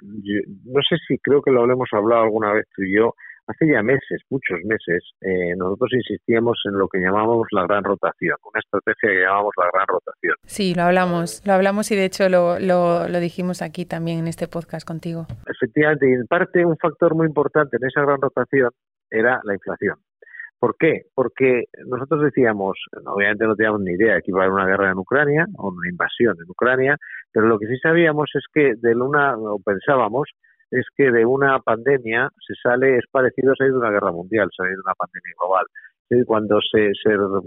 no 0.02 0.80
sé 0.88 0.96
si 1.06 1.18
creo 1.18 1.42
que 1.42 1.50
lo 1.50 1.64
hemos 1.70 1.88
hablado 1.92 2.22
alguna 2.22 2.52
vez 2.52 2.66
tú 2.74 2.82
y 2.82 2.96
yo, 2.96 3.14
Hace 3.46 3.66
ya 3.70 3.82
meses, 3.82 4.22
muchos 4.30 4.58
meses, 4.64 5.04
eh, 5.20 5.54
nosotros 5.56 5.92
insistíamos 5.92 6.58
en 6.64 6.78
lo 6.78 6.88
que 6.88 6.98
llamábamos 6.98 7.46
la 7.50 7.66
gran 7.66 7.84
rotación, 7.84 8.36
una 8.42 8.60
estrategia 8.60 9.10
que 9.10 9.22
llamamos 9.22 9.52
la 9.58 9.70
gran 9.72 9.86
rotación. 9.86 10.34
Sí, 10.44 10.74
lo 10.74 10.82
hablamos, 10.82 11.42
lo 11.46 11.52
hablamos 11.52 11.90
y 11.90 11.96
de 11.96 12.06
hecho 12.06 12.28
lo, 12.30 12.58
lo, 12.58 13.06
lo 13.08 13.20
dijimos 13.20 13.60
aquí 13.60 13.84
también 13.84 14.20
en 14.20 14.28
este 14.28 14.48
podcast 14.48 14.86
contigo. 14.86 15.26
Efectivamente, 15.46 16.08
y 16.08 16.14
en 16.14 16.26
parte 16.26 16.64
un 16.64 16.78
factor 16.78 17.14
muy 17.14 17.26
importante 17.26 17.76
en 17.76 17.86
esa 17.86 18.00
gran 18.00 18.20
rotación 18.20 18.70
era 19.10 19.40
la 19.44 19.52
inflación. 19.52 19.96
¿Por 20.58 20.76
qué? 20.78 21.02
Porque 21.14 21.64
nosotros 21.86 22.22
decíamos, 22.22 22.78
obviamente 23.04 23.44
no 23.44 23.54
teníamos 23.54 23.82
ni 23.82 23.92
idea 23.92 24.14
de 24.14 24.22
que 24.22 24.30
iba 24.30 24.40
a 24.40 24.44
haber 24.44 24.54
una 24.54 24.66
guerra 24.66 24.90
en 24.90 24.98
Ucrania 24.98 25.46
o 25.58 25.68
una 25.68 25.90
invasión 25.90 26.34
en 26.42 26.48
Ucrania, 26.48 26.96
pero 27.30 27.46
lo 27.46 27.58
que 27.58 27.66
sí 27.66 27.76
sabíamos 27.82 28.30
es 28.34 28.44
que 28.50 28.72
de 28.74 28.94
una, 28.94 29.36
o 29.36 29.58
pensábamos, 29.58 30.30
es 30.74 30.86
que 30.96 31.10
de 31.12 31.24
una 31.24 31.60
pandemia 31.60 32.28
se 32.44 32.54
sale, 32.60 32.96
es 32.96 33.04
parecido 33.10 33.52
a 33.52 33.56
salir 33.56 33.72
de 33.72 33.78
una 33.78 33.90
guerra 33.90 34.10
mundial, 34.10 34.50
salir 34.56 34.74
de 34.74 34.82
una 34.84 34.94
pandemia 34.94 35.32
global. 35.38 35.66
Cuando 36.26 36.58
se, 36.60 36.92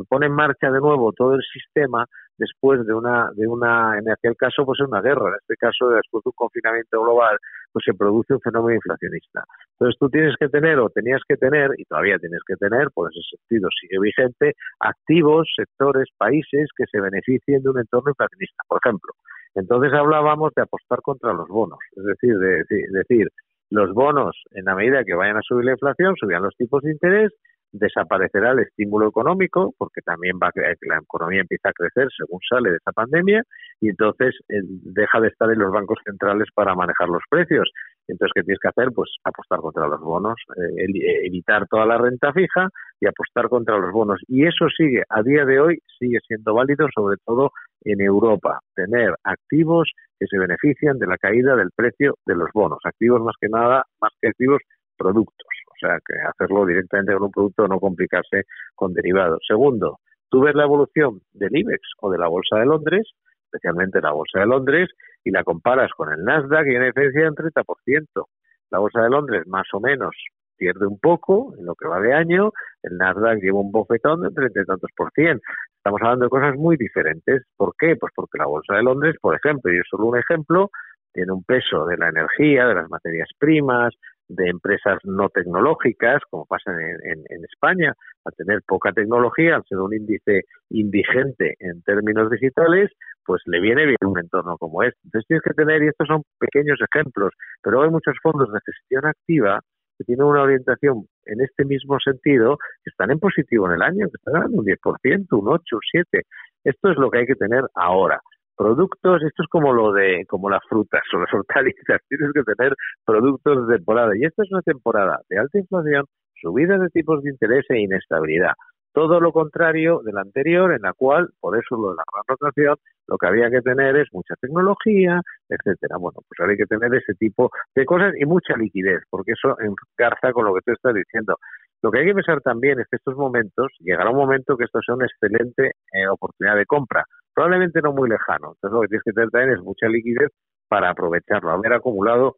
pone 0.09 0.25
en 0.25 0.31
marcha 0.31 0.71
de 0.71 0.79
nuevo 0.79 1.13
todo 1.13 1.35
el 1.35 1.43
sistema, 1.53 2.05
después 2.37 2.85
de 2.85 2.93
una, 2.93 3.29
de 3.35 3.47
una, 3.47 3.97
en 3.97 4.09
aquel 4.09 4.35
caso, 4.35 4.65
pues 4.65 4.79
es 4.79 4.87
una 4.87 5.01
guerra, 5.01 5.29
en 5.29 5.35
este 5.39 5.55
caso, 5.55 5.89
después 5.89 6.23
de 6.23 6.29
un 6.29 6.35
confinamiento 6.35 7.01
global, 7.01 7.37
pues 7.71 7.85
se 7.85 7.93
produce 7.93 8.33
un 8.33 8.41
fenómeno 8.41 8.75
inflacionista. 8.75 9.43
Entonces 9.73 9.97
tú 9.99 10.09
tienes 10.09 10.35
que 10.39 10.49
tener, 10.49 10.79
o 10.79 10.89
tenías 10.89 11.21
que 11.27 11.37
tener, 11.37 11.71
y 11.77 11.85
todavía 11.85 12.17
tienes 12.17 12.41
que 12.47 12.55
tener, 12.55 12.89
por 12.93 13.11
ese 13.11 13.21
sentido 13.29 13.69
sigue 13.79 13.99
vigente, 14.01 14.55
activos, 14.79 15.47
sectores, 15.55 16.07
países 16.17 16.69
que 16.75 16.85
se 16.91 16.99
beneficien 16.99 17.61
de 17.61 17.69
un 17.69 17.79
entorno 17.79 18.09
inflacionista. 18.09 18.63
Por 18.67 18.79
ejemplo, 18.83 19.13
entonces 19.55 19.93
hablábamos 19.93 20.53
de 20.55 20.63
apostar 20.63 21.01
contra 21.01 21.33
los 21.33 21.47
bonos, 21.47 21.79
es 21.95 22.03
decir, 22.03 22.37
de, 22.37 22.63
decir, 22.91 23.27
los 23.69 23.93
bonos, 23.93 24.35
en 24.51 24.65
la 24.65 24.75
medida 24.75 25.03
que 25.03 25.15
vayan 25.15 25.37
a 25.37 25.41
subir 25.41 25.65
la 25.65 25.71
inflación, 25.71 26.15
subían 26.15 26.43
los 26.43 26.55
tipos 26.55 26.83
de 26.83 26.91
interés, 26.91 27.33
desaparecerá 27.71 28.51
el 28.51 28.59
estímulo 28.59 29.07
económico, 29.07 29.73
porque 29.77 30.01
también 30.01 30.37
va 30.41 30.51
la 30.55 30.97
economía 30.97 31.41
empieza 31.41 31.69
a 31.69 31.73
crecer 31.73 32.07
según 32.15 32.39
sale 32.49 32.71
de 32.71 32.77
esa 32.77 32.91
pandemia, 32.91 33.43
y 33.81 33.89
entonces 33.89 34.35
eh, 34.49 34.61
deja 34.63 35.19
de 35.19 35.27
estar 35.27 35.51
en 35.51 35.59
los 35.59 35.71
bancos 35.71 35.99
centrales 36.05 36.47
para 36.53 36.75
manejar 36.75 37.09
los 37.09 37.23
precios. 37.29 37.69
Entonces, 38.07 38.31
¿qué 38.35 38.43
tienes 38.43 38.59
que 38.61 38.69
hacer? 38.69 38.91
Pues 38.93 39.09
apostar 39.23 39.59
contra 39.59 39.87
los 39.87 39.99
bonos, 39.99 40.35
eh, 40.55 40.83
eh, 40.83 41.27
evitar 41.27 41.67
toda 41.67 41.85
la 41.85 41.97
renta 41.97 42.31
fija 42.31 42.69
y 43.01 43.05
apostar 43.05 43.49
contra 43.49 43.77
los 43.77 43.91
bonos. 43.91 44.19
Y 44.27 44.45
eso 44.45 44.67
sigue, 44.75 45.03
a 45.09 45.21
día 45.21 45.45
de 45.45 45.59
hoy, 45.59 45.79
sigue 45.99 46.19
siendo 46.25 46.53
válido, 46.53 46.87
sobre 46.95 47.17
todo 47.25 47.51
en 47.83 48.01
Europa, 48.01 48.59
tener 48.75 49.13
activos 49.23 49.91
que 50.19 50.25
se 50.27 50.37
benefician 50.37 50.97
de 50.97 51.07
la 51.07 51.17
caída 51.17 51.55
del 51.55 51.69
precio 51.75 52.15
de 52.25 52.35
los 52.35 52.49
bonos. 52.53 52.79
Activos 52.83 53.21
más 53.21 53.35
que 53.39 53.49
nada, 53.49 53.83
más 54.01 54.11
que 54.21 54.29
activos, 54.29 54.61
productos. 54.97 55.56
O 55.77 55.87
sea, 55.87 55.99
que 56.05 56.15
hacerlo 56.19 56.65
directamente 56.65 57.13
con 57.13 57.23
un 57.23 57.31
producto, 57.31 57.67
no 57.67 57.79
complicarse 57.79 58.43
con 58.75 58.93
derivados. 58.93 59.39
Segundo, 59.47 59.99
tú 60.29 60.41
ves 60.41 60.55
la 60.55 60.63
evolución 60.63 61.21
del 61.33 61.55
IBEX 61.55 61.81
o 62.01 62.11
de 62.11 62.17
la 62.17 62.27
Bolsa 62.27 62.57
de 62.57 62.65
Londres, 62.65 63.07
especialmente 63.45 64.01
la 64.01 64.11
Bolsa 64.11 64.39
de 64.39 64.47
Londres, 64.47 64.89
y 65.23 65.31
la 65.31 65.43
comparas 65.43 65.91
con 65.91 66.11
el 66.11 66.23
Nasdaq 66.23 66.67
y 66.67 66.75
en 66.75 66.85
diferencia 66.85 67.21
de 67.21 67.29
un 67.29 67.35
30%. 67.35 68.25
La 68.71 68.79
Bolsa 68.79 69.01
de 69.01 69.09
Londres 69.09 69.43
más 69.47 69.67
o 69.73 69.79
menos 69.79 70.15
pierde 70.57 70.87
un 70.87 70.99
poco 70.99 71.53
en 71.57 71.65
lo 71.65 71.75
que 71.75 71.87
va 71.87 72.01
de 72.01 72.13
año, 72.13 72.51
el 72.81 72.97
Nasdaq 72.97 73.39
lleva 73.39 73.59
un 73.59 73.71
bofetón 73.71 74.21
de 74.21 74.31
treinta 74.31 74.61
y 74.61 74.65
tantos 74.65 74.89
por 74.95 75.11
cien. 75.13 75.39
Estamos 75.77 76.01
hablando 76.01 76.25
de 76.25 76.29
cosas 76.29 76.55
muy 76.55 76.75
diferentes. 76.75 77.43
¿Por 77.55 77.75
qué? 77.77 77.95
Pues 77.95 78.11
porque 78.15 78.39
la 78.39 78.47
Bolsa 78.47 78.75
de 78.75 78.83
Londres, 78.83 79.15
por 79.21 79.35
ejemplo, 79.35 79.71
y 79.71 79.77
es 79.77 79.85
solo 79.89 80.07
un 80.07 80.17
ejemplo, 80.17 80.71
tiene 81.13 81.31
un 81.31 81.43
peso 81.43 81.85
de 81.85 81.97
la 81.97 82.09
energía, 82.09 82.67
de 82.67 82.75
las 82.75 82.89
materias 82.89 83.29
primas, 83.37 83.93
de 84.27 84.49
empresas 84.49 84.99
no 85.03 85.29
tecnológicas, 85.29 86.21
como 86.29 86.45
pasa 86.45 86.71
en, 86.71 87.23
en, 87.29 87.45
España, 87.45 87.93
al 88.25 88.33
tener 88.35 88.61
poca 88.67 88.91
tecnología, 88.91 89.55
al 89.55 89.63
ser 89.63 89.79
un 89.79 89.93
índice 89.93 90.43
indigente 90.69 91.55
en 91.59 91.81
términos 91.83 92.29
digitales, 92.29 92.91
pues 93.25 93.41
le 93.45 93.59
viene 93.61 93.85
bien 93.85 93.97
un 94.05 94.19
entorno 94.19 94.57
como 94.57 94.83
este. 94.83 94.99
Entonces 95.05 95.27
tienes 95.27 95.43
que 95.43 95.53
tener, 95.53 95.83
y 95.83 95.87
estos 95.87 96.07
son 96.07 96.23
pequeños 96.39 96.79
ejemplos, 96.81 97.33
pero 97.61 97.83
hay 97.83 97.89
muchos 97.89 98.15
fondos 98.21 98.51
de 98.51 98.59
gestión 98.65 99.05
activa 99.05 99.59
que 99.97 100.03
tienen 100.03 100.25
una 100.25 100.43
orientación 100.43 101.07
en 101.25 101.41
este 101.41 101.65
mismo 101.65 101.97
sentido, 101.99 102.57
que 102.83 102.89
están 102.89 103.11
en 103.11 103.19
positivo 103.19 103.67
en 103.67 103.75
el 103.75 103.81
año, 103.81 104.07
que 104.07 104.17
están 104.17 104.33
ganando 104.33 104.59
un 104.59 104.65
10%, 104.65 105.27
un 105.31 105.47
8, 105.47 105.75
un 105.75 105.81
7. 105.91 106.21
Esto 106.63 106.91
es 106.91 106.97
lo 106.97 107.09
que 107.09 107.19
hay 107.19 107.25
que 107.25 107.35
tener 107.35 107.63
ahora 107.73 108.21
productos, 108.57 109.21
esto 109.23 109.43
es 109.43 109.49
como 109.49 109.71
lo 109.71 109.93
de, 109.93 110.25
como 110.27 110.49
las 110.49 110.61
frutas 110.67 111.03
o 111.13 111.19
las 111.19 111.33
hortalizas, 111.33 112.01
tienes 112.09 112.31
que 112.33 112.43
tener 112.43 112.73
productos 113.05 113.67
de 113.67 113.75
temporada. 113.77 114.11
Y 114.17 114.25
esta 114.25 114.43
es 114.43 114.51
una 114.51 114.61
temporada 114.61 115.21
de 115.29 115.39
alta 115.39 115.59
inflación, 115.59 116.05
subida 116.41 116.77
de 116.77 116.89
tipos 116.89 117.23
de 117.23 117.29
interés 117.29 117.65
e 117.69 117.79
inestabilidad. 117.79 118.53
Todo 118.93 119.19
lo 119.19 119.31
contrario 119.31 120.01
de 120.03 120.11
la 120.11 120.21
anterior, 120.21 120.73
en 120.73 120.81
la 120.81 120.93
cual, 120.93 121.29
por 121.39 121.55
eso 121.55 121.75
lo 121.75 121.91
de 121.91 121.97
la 121.97 122.23
rotación, 122.27 122.77
lo 123.07 123.17
que 123.17 123.27
había 123.27 123.51
que 123.51 123.61
tener 123.61 123.95
es 123.95 124.07
mucha 124.11 124.33
tecnología, 124.41 125.21
etcétera. 125.47 125.97
Bueno, 125.99 126.17
pues 126.27 126.49
hay 126.49 126.57
que 126.57 126.65
tener 126.65 126.95
ese 126.95 127.13
tipo 127.13 127.51
de 127.75 127.85
cosas 127.85 128.13
y 128.19 128.25
mucha 128.25 128.57
liquidez, 128.57 129.03
porque 129.11 129.33
eso 129.33 129.55
engarza 129.59 130.33
con 130.33 130.45
lo 130.45 130.53
que 130.55 130.61
tú 130.65 130.71
estás 130.71 130.95
diciendo. 130.95 131.35
Lo 131.83 131.91
que 131.91 131.99
hay 131.99 132.05
que 132.07 132.15
pensar 132.15 132.41
también 132.41 132.79
es 132.79 132.87
que 132.89 132.95
estos 132.95 133.15
momentos, 133.15 133.71
llegará 133.79 134.09
un 134.09 134.17
momento 134.17 134.57
que 134.57 134.63
esto 134.63 134.79
sea 134.83 134.95
una 134.95 135.05
excelente 135.05 135.73
eh, 135.93 136.07
oportunidad 136.07 136.55
de 136.55 136.65
compra, 136.65 137.05
probablemente 137.37 137.81
no 137.83 137.93
muy 137.93 138.09
lejano. 138.09 138.55
Entonces 138.55 138.71
lo 138.71 138.81
que 138.81 138.87
tienes 138.87 139.03
que 139.03 139.11
tener 139.11 139.29
también 139.29 139.53
es 139.59 139.63
mucha 139.63 139.87
liquidez 139.87 140.31
para 140.67 140.89
aprovecharlo. 140.89 141.51
Haber 141.51 141.71
acumulado 141.73 142.37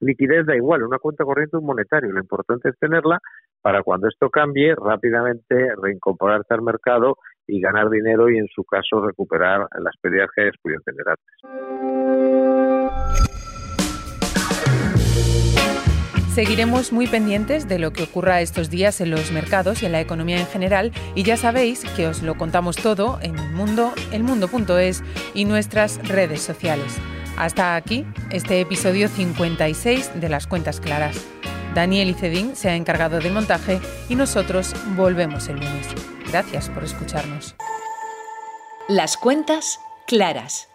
liquidez 0.00 0.44
da 0.44 0.56
igual, 0.56 0.82
una 0.82 0.98
cuenta 0.98 1.24
corriente 1.24 1.56
un 1.56 1.66
monetario. 1.66 2.10
Lo 2.10 2.18
importante 2.18 2.68
es 2.70 2.78
tenerla 2.80 3.20
para 3.62 3.84
cuando 3.84 4.08
esto 4.08 4.30
cambie, 4.30 4.74
rápidamente 4.74 5.68
reincorporarse 5.80 6.52
al 6.52 6.62
mercado 6.62 7.16
y 7.46 7.60
ganar 7.60 7.88
dinero 7.90 8.28
y 8.28 8.38
en 8.38 8.48
su 8.48 8.64
caso 8.64 9.06
recuperar 9.06 9.68
las 9.78 9.96
pérdidas 10.02 10.28
que 10.34 10.42
hayas 10.42 10.56
podido 10.60 10.80
tener 10.80 11.06
antes. 11.08 11.83
Seguiremos 16.34 16.90
muy 16.90 17.06
pendientes 17.06 17.68
de 17.68 17.78
lo 17.78 17.92
que 17.92 18.02
ocurra 18.02 18.40
estos 18.40 18.68
días 18.68 19.00
en 19.00 19.12
los 19.12 19.30
mercados 19.30 19.82
y 19.82 19.86
en 19.86 19.92
la 19.92 20.00
economía 20.00 20.40
en 20.40 20.48
general 20.48 20.90
y 21.14 21.22
ya 21.22 21.36
sabéis 21.36 21.84
que 21.94 22.08
os 22.08 22.22
lo 22.22 22.36
contamos 22.36 22.74
todo 22.74 23.20
en 23.22 23.38
el 23.38 23.52
mundo, 23.52 23.94
elmundo.es 24.10 25.04
y 25.32 25.44
nuestras 25.44 25.98
redes 26.08 26.42
sociales. 26.42 26.96
Hasta 27.36 27.76
aquí 27.76 28.04
este 28.30 28.60
episodio 28.60 29.08
56 29.08 30.20
de 30.20 30.28
las 30.28 30.48
cuentas 30.48 30.80
claras. 30.80 31.24
Daniel 31.72 32.10
Icedín 32.10 32.56
se 32.56 32.68
ha 32.68 32.74
encargado 32.74 33.20
del 33.20 33.32
montaje 33.32 33.78
y 34.08 34.16
nosotros 34.16 34.74
volvemos 34.96 35.46
el 35.46 35.60
lunes. 35.60 35.86
Gracias 36.32 36.68
por 36.68 36.82
escucharnos. 36.82 37.54
Las 38.88 39.16
cuentas 39.16 39.78
claras 40.08 40.68